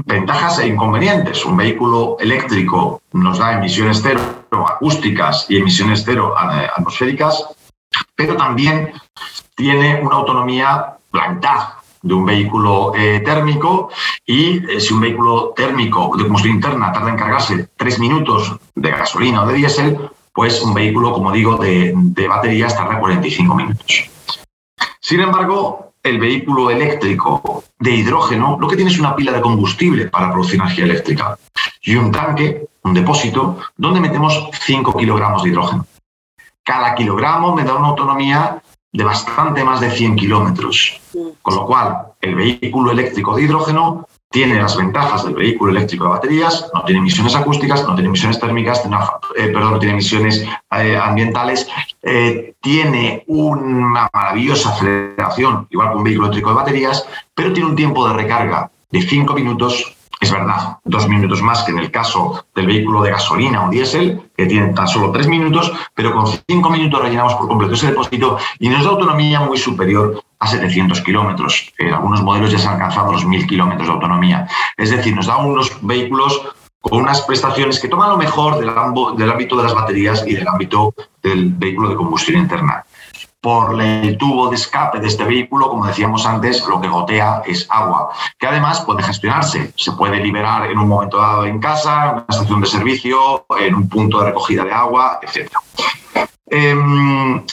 ventajas 0.06 0.60
e 0.60 0.68
inconvenientes. 0.68 1.46
Un 1.46 1.58
vehículo 1.58 2.18
eléctrico 2.20 3.02
nos 3.14 3.40
da 3.40 3.54
emisiones 3.54 4.00
cero 4.02 4.22
acústicas 4.68 5.46
y 5.50 5.58
emisiones 5.58 6.04
cero 6.06 6.36
eh, 6.38 6.68
atmosféricas, 6.76 7.46
pero 8.16 8.36
también 8.36 8.94
tiene 9.56 10.02
una 10.02 10.18
autonomía 10.18 10.98
la 11.14 11.78
de 12.02 12.14
un 12.14 12.26
vehículo 12.26 12.94
eh, 12.96 13.22
térmico 13.22 13.90
y 14.26 14.64
eh, 14.72 14.80
si 14.80 14.94
un 14.94 15.02
vehículo 15.02 15.54
térmico 15.56 16.16
de 16.16 16.24
combustión 16.24 16.56
interna 16.56 16.92
tarda 16.92 17.10
en 17.10 17.18
cargarse 17.18 17.70
tres 17.76 18.00
minutos 18.00 18.56
de 18.76 18.92
gasolina 18.92 19.44
o 19.44 19.48
de 19.48 19.56
diésel, 19.56 19.98
pues 20.32 20.62
un 20.62 20.74
vehículo, 20.74 21.12
como 21.12 21.32
digo, 21.32 21.58
de, 21.58 21.92
de 21.96 22.28
baterías 22.28 22.78
tarda 22.78 23.00
45 23.00 23.56
minutos. 23.56 24.10
Sin 25.02 25.22
embargo, 25.22 25.87
el 26.10 26.20
vehículo 26.20 26.72
eléctrico 26.72 27.64
de 27.80 27.92
hidrógeno 27.92 28.58
lo 28.60 28.68
que 28.68 28.76
tiene 28.76 28.92
es 28.92 29.00
una 29.00 29.16
pila 29.16 29.34
de 29.34 29.42
combustible 29.42 30.06
para 30.08 30.32
producir 30.32 30.56
energía 30.56 30.86
eléctrica 30.86 31.38
y 31.82 31.96
un 31.96 32.12
tanque, 32.12 32.68
un 32.84 32.94
depósito, 32.94 33.58
donde 33.76 34.00
metemos 34.00 34.50
5 34.66 34.98
kilogramos 34.98 35.44
de 35.44 35.50
hidrógeno. 35.50 35.86
Cada 36.64 36.96
kilogramo 36.96 37.56
me 37.56 37.64
da 37.64 37.76
una 37.76 37.90
autonomía 37.90 38.62
de 38.92 39.04
bastante 39.04 39.64
más 39.64 39.80
de 39.80 39.92
100 39.92 40.16
kilómetros, 40.16 41.00
con 41.42 41.56
lo 41.56 41.66
cual 41.66 42.14
el 42.22 42.36
vehículo 42.36 42.92
eléctrico 42.92 43.36
de 43.36 43.44
hidrógeno 43.44 44.07
tiene 44.30 44.62
las 44.62 44.76
ventajas 44.76 45.24
del 45.24 45.36
vehículo 45.36 45.72
eléctrico 45.72 46.06
de 46.06 46.10
baterías, 46.12 46.70
no 46.74 46.84
tiene 46.84 47.00
emisiones 47.00 47.36
acústicas, 47.36 47.84
no 47.84 47.96
tiene 47.96 48.10
emisiones 48.10 48.40
térmicas, 48.40 48.84
eh, 49.38 49.48
perdón, 49.48 49.74
no 49.74 49.80
tiene 49.80 49.94
emisiones 49.94 50.46
eh, 50.72 50.98
ambientales, 50.98 51.68
eh, 52.02 52.54
tiene 52.62 53.24
una 53.28 54.10
maravillosa 54.14 54.70
aceleración, 54.70 55.68
igual 55.70 55.92
que 55.92 55.96
un 55.96 56.04
vehículo 56.04 56.28
eléctrico 56.28 56.50
de 56.50 56.56
baterías, 56.56 57.08
pero 57.34 57.54
tiene 57.54 57.70
un 57.70 57.76
tiempo 57.76 58.08
de 58.08 58.14
recarga 58.14 58.70
de 58.92 59.02
5 59.02 59.34
minutos 59.34 59.97
es 60.20 60.32
verdad, 60.32 60.80
dos 60.84 61.08
minutos 61.08 61.42
más 61.42 61.64
que 61.64 61.72
en 61.72 61.80
el 61.80 61.92
caso 61.92 62.46
del 62.56 62.66
vehículo 62.66 63.04
de 63.04 63.12
gasolina 63.12 63.68
o 63.68 63.70
diésel, 63.70 64.32
que 64.36 64.48
tiene 64.48 64.74
tan 64.74 64.88
solo 64.88 65.12
tres 65.12 65.28
minutos, 65.28 65.72
pero 65.94 66.12
con 66.14 66.26
cinco 66.48 66.70
minutos 66.70 67.02
rellenamos 67.02 67.36
por 67.36 67.48
completo 67.48 67.76
ese 67.76 67.88
depósito 67.88 68.38
y 68.60 68.70
nos 68.70 68.84
da 68.84 68.92
autonomía 68.92 69.42
muy 69.42 69.58
superior 69.58 70.24
a 70.40 70.48
700 70.48 71.02
kilómetros. 71.02 71.72
En 71.78 71.94
algunos 71.94 72.24
modelos 72.24 72.52
ya 72.52 72.58
se 72.58 72.68
han 72.68 72.74
alcanzado 72.76 73.12
los 73.12 73.26
1000 73.26 73.48
kilómetros 73.48 73.88
de 73.88 73.94
autonomía. 73.94 74.48
Es 74.76 74.90
decir, 74.90 75.16
nos 75.16 75.28
da 75.28 75.38
unos 75.38 75.72
vehículos 75.82 76.42
con 76.82 77.02
unas 77.02 77.22
prestaciones 77.22 77.80
que 77.80 77.88
toman 77.88 78.10
lo 78.10 78.18
mejor 78.18 78.58
del 78.60 79.30
ámbito 79.30 79.56
de 79.56 79.64
las 79.64 79.74
baterías 79.74 80.24
y 80.26 80.34
del 80.34 80.48
ámbito 80.48 80.94
del 81.22 81.50
vehículo 81.54 81.90
de 81.90 81.96
combustión 81.96 82.40
interna 82.40 82.84
por 83.42 83.80
el 83.82 84.18
tubo 84.18 84.50
de 84.50 84.56
escape 84.56 85.00
de 85.00 85.08
este 85.08 85.24
vehículo, 85.24 85.70
como 85.70 85.86
decíamos 85.86 86.26
antes, 86.26 86.66
lo 86.68 86.82
que 86.82 86.88
gotea 86.88 87.44
es 87.46 87.68
agua, 87.70 88.10
que 88.38 88.48
además 88.48 88.82
puede 88.82 89.04
gestionarse. 89.04 89.72
Se 89.76 89.92
puede 89.92 90.18
liberar 90.18 90.70
en 90.70 90.78
un 90.78 90.88
momento 90.88 91.18
dado 91.18 91.46
en 91.46 91.60
casa, 91.60 92.04
en 92.06 92.12
una 92.12 92.26
estación 92.30 92.62
de 92.62 92.68
servicio, 92.68 93.46
en 93.60 93.76
un 93.76 93.88
punto 93.88 94.20
de 94.20 94.26
recogida 94.28 94.64
de 94.64 94.72
agua, 94.72 95.20
etc. 95.22 95.52
Em, 96.48 97.44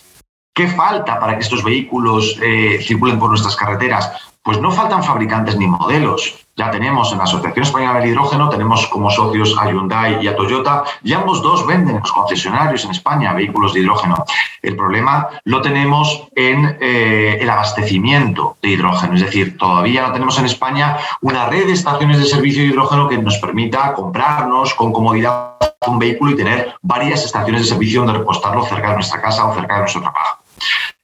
¿Qué 0.55 0.69
falta 0.69 1.19
para 1.19 1.35
que 1.35 1.43
estos 1.43 1.65
vehículos 1.65 2.39
eh, 2.41 2.79
circulen 2.81 3.19
por 3.19 3.29
nuestras 3.29 3.57
carreteras? 3.57 4.34
Pues 4.45 4.61
no 4.61 4.71
faltan 4.71 5.03
fabricantes 5.03 5.57
ni 5.57 5.67
modelos. 5.67 6.45
Ya 6.55 6.71
tenemos 6.71 7.11
en 7.11 7.19
la 7.19 7.25
Asociación 7.25 7.65
Española 7.65 7.99
del 7.99 8.11
Hidrógeno, 8.11 8.51
tenemos 8.51 8.87
como 8.89 9.11
socios 9.11 9.57
a 9.59 9.71
Hyundai 9.71 10.23
y 10.23 10.29
a 10.29 10.37
Toyota, 10.37 10.85
y 11.03 11.15
ambos 11.15 11.43
dos 11.43 11.67
venden 11.67 11.99
los 11.99 12.13
concesionarios 12.13 12.85
en 12.85 12.91
España 12.91 13.33
vehículos 13.33 13.73
de 13.73 13.81
hidrógeno. 13.81 14.23
El 14.61 14.77
problema 14.77 15.31
lo 15.45 15.63
tenemos 15.63 16.29
en 16.37 16.77
eh, 16.79 17.39
el 17.41 17.49
abastecimiento 17.49 18.59
de 18.61 18.69
hidrógeno, 18.69 19.15
es 19.15 19.23
decir, 19.23 19.57
todavía 19.57 20.07
no 20.07 20.13
tenemos 20.13 20.39
en 20.39 20.45
España 20.45 20.99
una 21.23 21.47
red 21.47 21.67
de 21.67 21.73
estaciones 21.73 22.19
de 22.19 22.27
servicio 22.27 22.63
de 22.63 22.69
hidrógeno 22.69 23.09
que 23.09 23.17
nos 23.17 23.39
permita 23.39 23.95
comprarnos 23.95 24.75
con 24.75 24.93
comodidad 24.93 25.57
un 25.87 25.99
vehículo 25.99 26.33
y 26.33 26.37
tener 26.37 26.75
varias 26.83 27.25
estaciones 27.25 27.63
de 27.63 27.69
servicio 27.69 28.01
donde 28.05 28.19
repostarlo 28.19 28.65
cerca 28.67 28.91
de 28.91 28.95
nuestra 28.95 29.21
casa 29.21 29.47
o 29.47 29.55
cerca 29.55 29.75
de 29.75 29.81
nuestro 29.81 30.03
trabajo. 30.03 30.39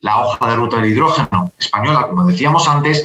La 0.00 0.20
hoja 0.20 0.48
de 0.48 0.57
ruta 0.57 0.76
del 0.76 0.92
hidrógeno 0.92 1.53
española, 1.59 2.07
como 2.09 2.24
decíamos 2.24 2.66
antes, 2.68 3.05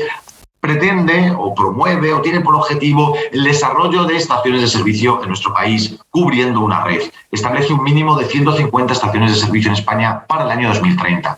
pretende 0.65 1.31
o 1.37 1.53
promueve 1.53 2.11
o 2.11 2.21
tiene 2.21 2.41
por 2.41 2.55
objetivo 2.55 3.15
el 3.31 3.43
desarrollo 3.43 4.03
de 4.05 4.17
estaciones 4.17 4.61
de 4.61 4.67
servicio 4.67 5.21
en 5.21 5.27
nuestro 5.27 5.53
país, 5.53 5.95
cubriendo 6.09 6.61
una 6.61 6.83
red. 6.83 7.01
Establece 7.31 7.71
un 7.71 7.83
mínimo 7.83 8.17
de 8.17 8.25
150 8.25 8.93
estaciones 8.93 9.31
de 9.31 9.39
servicio 9.45 9.69
en 9.69 9.77
España 9.77 10.25
para 10.25 10.45
el 10.45 10.51
año 10.51 10.69
2030. 10.69 11.37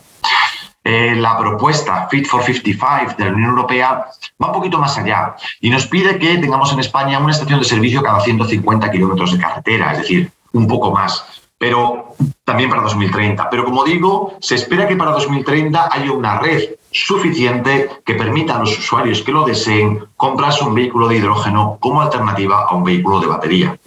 Eh, 0.83 1.15
la 1.17 1.37
propuesta 1.37 2.07
Fit 2.09 2.25
for 2.25 2.41
55 2.41 3.15
de 3.17 3.25
la 3.25 3.31
Unión 3.31 3.49
Europea 3.49 4.05
va 4.41 4.47
un 4.47 4.53
poquito 4.53 4.79
más 4.79 4.97
allá 4.97 5.35
y 5.59 5.69
nos 5.69 5.85
pide 5.87 6.17
que 6.17 6.37
tengamos 6.37 6.71
en 6.71 6.79
España 6.79 7.19
una 7.19 7.33
estación 7.33 7.59
de 7.59 7.65
servicio 7.65 8.01
cada 8.01 8.21
150 8.21 8.89
kilómetros 8.89 9.33
de 9.33 9.39
carretera, 9.39 9.91
es 9.91 9.97
decir, 9.97 10.31
un 10.53 10.65
poco 10.67 10.91
más 10.91 11.25
pero 11.57 12.15
también 12.43 12.69
para 12.69 12.83
2030. 12.83 13.49
Pero 13.49 13.65
como 13.65 13.83
digo, 13.83 14.37
se 14.39 14.55
espera 14.55 14.87
que 14.87 14.95
para 14.95 15.11
2030 15.11 15.89
haya 15.91 16.11
una 16.11 16.39
red 16.39 16.76
suficiente 16.91 17.89
que 18.05 18.15
permita 18.15 18.55
a 18.55 18.59
los 18.59 18.77
usuarios 18.77 19.21
que 19.21 19.31
lo 19.31 19.45
deseen 19.45 20.05
comprarse 20.15 20.63
un 20.63 20.75
vehículo 20.75 21.07
de 21.07 21.17
hidrógeno 21.17 21.77
como 21.79 22.01
alternativa 22.01 22.65
a 22.69 22.75
un 22.75 22.83
vehículo 22.83 23.19
de 23.19 23.27
batería. 23.27 23.77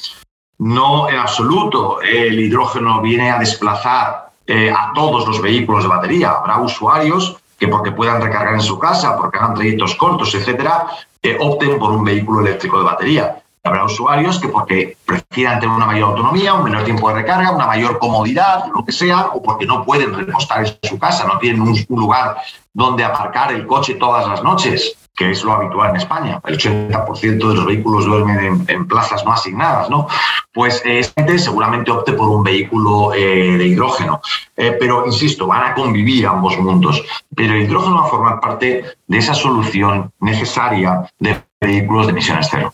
No 0.58 1.08
en 1.08 1.16
absoluto 1.16 2.00
el 2.02 2.38
hidrógeno 2.38 3.00
viene 3.00 3.30
a 3.30 3.38
desplazar 3.38 4.30
eh, 4.46 4.70
a 4.70 4.92
todos 4.94 5.26
los 5.26 5.40
vehículos 5.40 5.84
de 5.84 5.88
batería. 5.88 6.32
Habrá 6.32 6.58
usuarios 6.58 7.36
que 7.58 7.68
porque 7.68 7.92
puedan 7.92 8.20
recargar 8.20 8.54
en 8.54 8.60
su 8.60 8.78
casa, 8.78 9.16
porque 9.16 9.38
hagan 9.38 9.54
trayectos 9.54 9.94
cortos, 9.94 10.34
etcétera, 10.34 10.86
eh, 11.22 11.36
opten 11.40 11.78
por 11.78 11.90
un 11.92 12.04
vehículo 12.04 12.40
eléctrico 12.40 12.78
de 12.78 12.84
batería. 12.84 13.42
Habrá 13.62 13.85
usuarios 13.85 14.38
que 14.38 14.49
porque 14.49 14.96
prefieran 15.05 15.61
tener 15.61 15.77
una 15.77 15.85
mayor 15.85 16.11
autonomía, 16.11 16.55
un 16.55 16.64
menor 16.64 16.83
tiempo 16.83 17.11
de 17.11 17.16
recarga, 17.16 17.51
una 17.51 17.66
mayor 17.66 17.99
comodidad, 17.99 18.64
lo 18.75 18.83
que 18.83 18.92
sea, 18.92 19.27
o 19.35 19.42
porque 19.42 19.66
no 19.66 19.85
pueden 19.85 20.14
repostar 20.14 20.66
en 20.66 20.88
su 20.88 20.99
casa, 20.99 21.27
no 21.27 21.38
tienen 21.38 21.61
un, 21.61 21.77
lugar 21.90 22.38
donde 22.73 23.05
aparcar 23.05 23.53
el 23.53 23.66
coche 23.66 23.96
todas 23.96 24.27
las 24.27 24.42
noches, 24.42 24.96
que 25.14 25.33
es 25.33 25.44
lo 25.44 25.53
habitual 25.53 25.90
en 25.90 25.96
España. 25.96 26.40
El 26.46 26.57
80% 26.57 27.49
de 27.49 27.55
los 27.55 27.66
vehículos 27.66 28.07
duermen 28.07 28.64
en, 28.66 28.88
plazas 28.88 29.27
no 29.27 29.33
asignadas, 29.33 29.90
¿no? 29.90 30.09
Pues 30.55 30.83
gente 30.83 31.38
seguramente 31.38 31.90
opte 31.90 32.14
por 32.14 32.29
un 32.29 32.42
vehículo 32.42 33.12
eh, 33.12 33.59
de 33.59 33.66
hidrógeno. 33.66 34.23
Eh, 34.57 34.75
pero, 34.81 35.05
insisto, 35.05 35.46
van 35.46 35.64
a 35.64 35.75
convivir 35.75 36.27
ambos 36.27 36.57
mundos. 36.59 37.05
Pero 37.37 37.53
el 37.53 37.64
hidrógeno 37.64 37.96
va 37.96 38.07
a 38.07 38.11
formar 38.11 38.40
parte 38.40 38.85
de 39.07 39.18
esa 39.18 39.35
solución 39.35 40.11
necesaria 40.20 41.07
de 41.18 41.42
vehículos 41.61 42.07
de 42.07 42.12
emisiones 42.12 42.49
cero. 42.51 42.73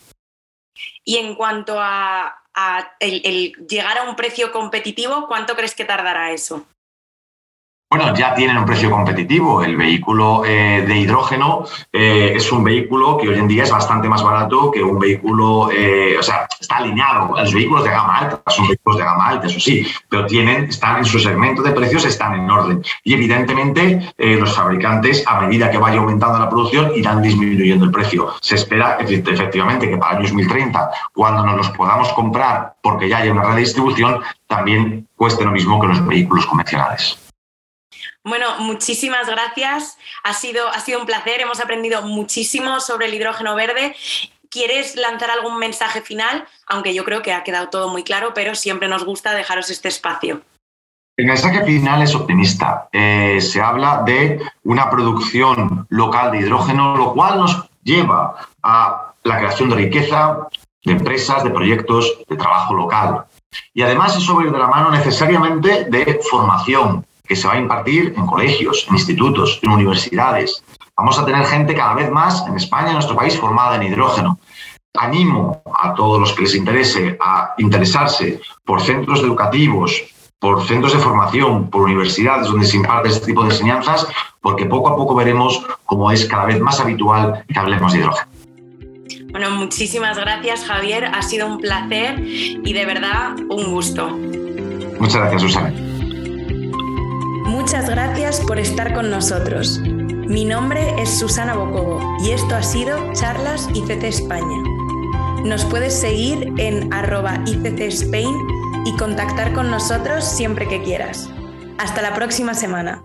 Y 1.07 1.15
en 1.15 1.35
cuanto 1.35 1.77
a, 1.79 2.43
el, 2.99 3.53
llegar 3.69 3.97
a 3.97 4.09
un 4.09 4.17
precio 4.17 4.51
competitivo, 4.51 5.25
¿cuánto 5.29 5.55
crees 5.55 5.73
que 5.73 5.85
tardará 5.85 6.33
eso? 6.33 6.67
Bueno, 7.89 8.13
ya 8.13 8.35
tienen 8.35 8.57
un 8.57 8.65
precio 8.65 8.91
competitivo. 8.91 9.63
El 9.63 9.77
vehículo 9.77 10.43
eh, 10.45 10.83
de 10.85 10.97
hidrógeno 10.97 11.63
eh, 11.93 12.33
es 12.35 12.51
un 12.51 12.61
vehículo 12.61 13.17
que 13.17 13.29
hoy 13.29 13.39
en 13.39 13.47
día 13.47 13.63
es 13.63 13.71
bastante 13.71 14.09
más 14.09 14.21
barato 14.21 14.69
que 14.71 14.83
un 14.83 14.99
vehículo, 14.99 15.71
eh, 15.71 16.17
o 16.19 16.21
sea, 16.21 16.49
está 16.59 16.77
alineado. 16.77 17.33
Los 17.37 17.53
vehículos 17.53 17.85
de 17.85 17.91
gama 17.91 18.17
alta 18.17 18.41
son 18.47 18.67
vehículos 18.67 18.97
de 18.97 19.05
gama 19.05 19.27
alta, 19.29 19.47
eso 19.47 19.61
sí, 19.61 19.87
pero 20.09 20.25
tienen, 20.25 20.65
están 20.65 20.97
en 20.97 21.05
su 21.05 21.17
segmento 21.17 21.61
de 21.61 21.71
precios, 21.71 22.03
están 22.03 22.33
en 22.33 22.51
orden. 22.51 22.83
Y 23.05 23.13
evidentemente 23.13 24.13
los 24.17 24.53
fabricantes, 24.53 25.23
a 25.25 25.39
medida 25.39 25.71
que 25.71 25.77
vaya 25.77 25.99
aumentando 25.99 26.39
la 26.39 26.49
producción, 26.49 26.91
irán 26.93 27.21
disminuyendo 27.21 27.85
el 27.85 27.91
precio. 27.91 28.33
Se 28.41 28.55
espera 28.55 28.97
efectivamente 28.99 29.89
que 29.89 29.95
para 29.95 30.11
el 30.11 30.17
año 30.17 30.27
2030, 30.27 30.91
cuando 31.13 31.45
nos 31.45 31.55
los 31.55 31.69
podamos 31.69 32.11
comprar 32.11 32.75
porque 32.81 33.07
ya 33.07 33.19
hay 33.19 33.29
una 33.29 33.43
red 33.43 33.55
de 33.55 33.61
distribución, 33.61 34.19
también 34.45 35.07
cueste 35.15 35.45
lo 35.45 35.51
mismo 35.51 35.79
que 35.79 35.87
los 35.87 36.05
vehículos 36.05 36.45
convencionales. 36.45 37.26
Bueno, 38.27 38.59
muchísimas 38.59 39.29
gracias. 39.29 39.97
Ha 40.21 40.33
sido, 40.33 40.67
ha 40.67 40.81
sido 40.81 40.99
un 40.99 41.05
placer. 41.05 41.39
Hemos 41.39 41.61
aprendido 41.61 42.01
muchísimo 42.01 42.81
sobre 42.81 43.05
el 43.05 43.13
hidrógeno 43.13 43.55
verde. 43.55 43.95
¿Quieres 44.49 44.97
lanzar 44.97 45.31
algún 45.31 45.57
mensaje 45.59 46.01
final? 46.01 46.45
Aunque 46.67 46.93
yo 46.93 47.05
creo 47.05 47.21
que 47.21 47.31
ha 47.31 47.45
quedado 47.45 47.69
todo 47.69 47.87
muy 47.87 48.03
claro, 48.03 48.33
pero 48.33 48.53
siempre 48.53 48.89
nos 48.89 49.05
gusta 49.05 49.33
dejaros 49.33 49.69
este 49.69 49.87
espacio. 49.87 50.41
El 51.15 51.25
mensaje 51.25 51.63
final 51.63 52.01
es 52.01 52.13
optimista. 52.15 52.89
Eh, 52.91 53.39
se 53.39 53.61
habla 53.61 54.03
de 54.05 54.41
una 54.63 54.89
producción 54.89 55.87
local 55.89 56.31
de 56.31 56.39
hidrógeno, 56.39 56.97
lo 56.97 57.13
cual 57.13 57.39
nos 57.39 57.69
lleva 57.81 58.35
a 58.61 59.13
la 59.23 59.37
creación 59.37 59.69
de 59.69 59.77
riqueza, 59.77 60.49
de 60.83 60.91
empresas, 60.91 61.45
de 61.45 61.51
proyectos, 61.51 62.17
de 62.27 62.35
trabajo 62.35 62.73
local. 62.73 63.23
Y 63.73 63.83
además 63.83 64.17
eso 64.17 64.35
va 64.35 64.43
de 64.43 64.51
la 64.51 64.67
mano 64.67 64.91
necesariamente 64.91 65.85
de 65.85 66.19
formación, 66.29 67.06
que 67.27 67.35
se 67.35 67.47
va 67.47 67.55
a 67.55 67.59
impartir 67.59 68.13
en 68.15 68.25
colegios, 68.25 68.85
en 68.87 68.95
institutos, 68.95 69.59
en 69.61 69.71
universidades. 69.71 70.63
Vamos 70.95 71.19
a 71.19 71.25
tener 71.25 71.45
gente 71.45 71.75
cada 71.75 71.93
vez 71.93 72.09
más 72.09 72.45
en 72.47 72.55
España, 72.55 72.87
en 72.87 72.93
nuestro 72.93 73.15
país, 73.15 73.37
formada 73.37 73.75
en 73.75 73.83
hidrógeno. 73.83 74.39
Animo 74.97 75.61
a 75.79 75.93
todos 75.93 76.19
los 76.19 76.33
que 76.33 76.43
les 76.43 76.55
interese 76.55 77.17
a 77.21 77.53
interesarse 77.57 78.41
por 78.65 78.81
centros 78.81 79.19
educativos, 79.19 80.03
por 80.39 80.65
centros 80.65 80.93
de 80.93 80.99
formación, 80.99 81.69
por 81.69 81.83
universidades 81.83 82.47
donde 82.47 82.65
se 82.65 82.77
imparte 82.77 83.09
este 83.09 83.27
tipo 83.27 83.43
de 83.43 83.49
enseñanzas, 83.49 84.07
porque 84.41 84.65
poco 84.65 84.89
a 84.89 84.95
poco 84.95 85.13
veremos 85.13 85.63
cómo 85.85 86.11
es 86.11 86.25
cada 86.25 86.45
vez 86.45 86.59
más 86.59 86.79
habitual 86.79 87.43
que 87.47 87.59
hablemos 87.59 87.93
de 87.93 87.99
hidrógeno. 87.99 88.31
Bueno, 89.31 89.51
muchísimas 89.51 90.17
gracias 90.17 90.65
Javier, 90.65 91.05
ha 91.05 91.21
sido 91.21 91.47
un 91.47 91.59
placer 91.59 92.19
y 92.19 92.73
de 92.73 92.85
verdad 92.85 93.35
un 93.49 93.71
gusto. 93.71 94.09
Muchas 94.99 95.17
gracias 95.17 95.41
Susana. 95.43 95.86
Muchas 97.47 97.89
gracias 97.89 98.41
por 98.41 98.59
estar 98.59 98.93
con 98.93 99.09
nosotros. 99.09 99.79
Mi 99.79 100.43
nombre 100.43 101.01
es 101.01 101.17
Susana 101.17 101.55
Bocobo 101.55 102.17
y 102.21 102.31
esto 102.31 102.55
ha 102.55 102.61
sido 102.61 103.13
Charlas 103.13 103.69
ICC 103.73 104.03
España. 104.03 104.63
Nos 105.45 105.63
puedes 105.63 105.97
seguir 105.97 106.53
en 106.57 106.93
arroba 106.93 107.41
ICC 107.45 107.79
Spain 107.83 108.35
y 108.85 108.97
contactar 108.97 109.53
con 109.53 109.71
nosotros 109.71 110.25
siempre 110.25 110.67
que 110.67 110.83
quieras. 110.83 111.29
Hasta 111.77 112.01
la 112.01 112.13
próxima 112.13 112.53
semana. 112.53 113.01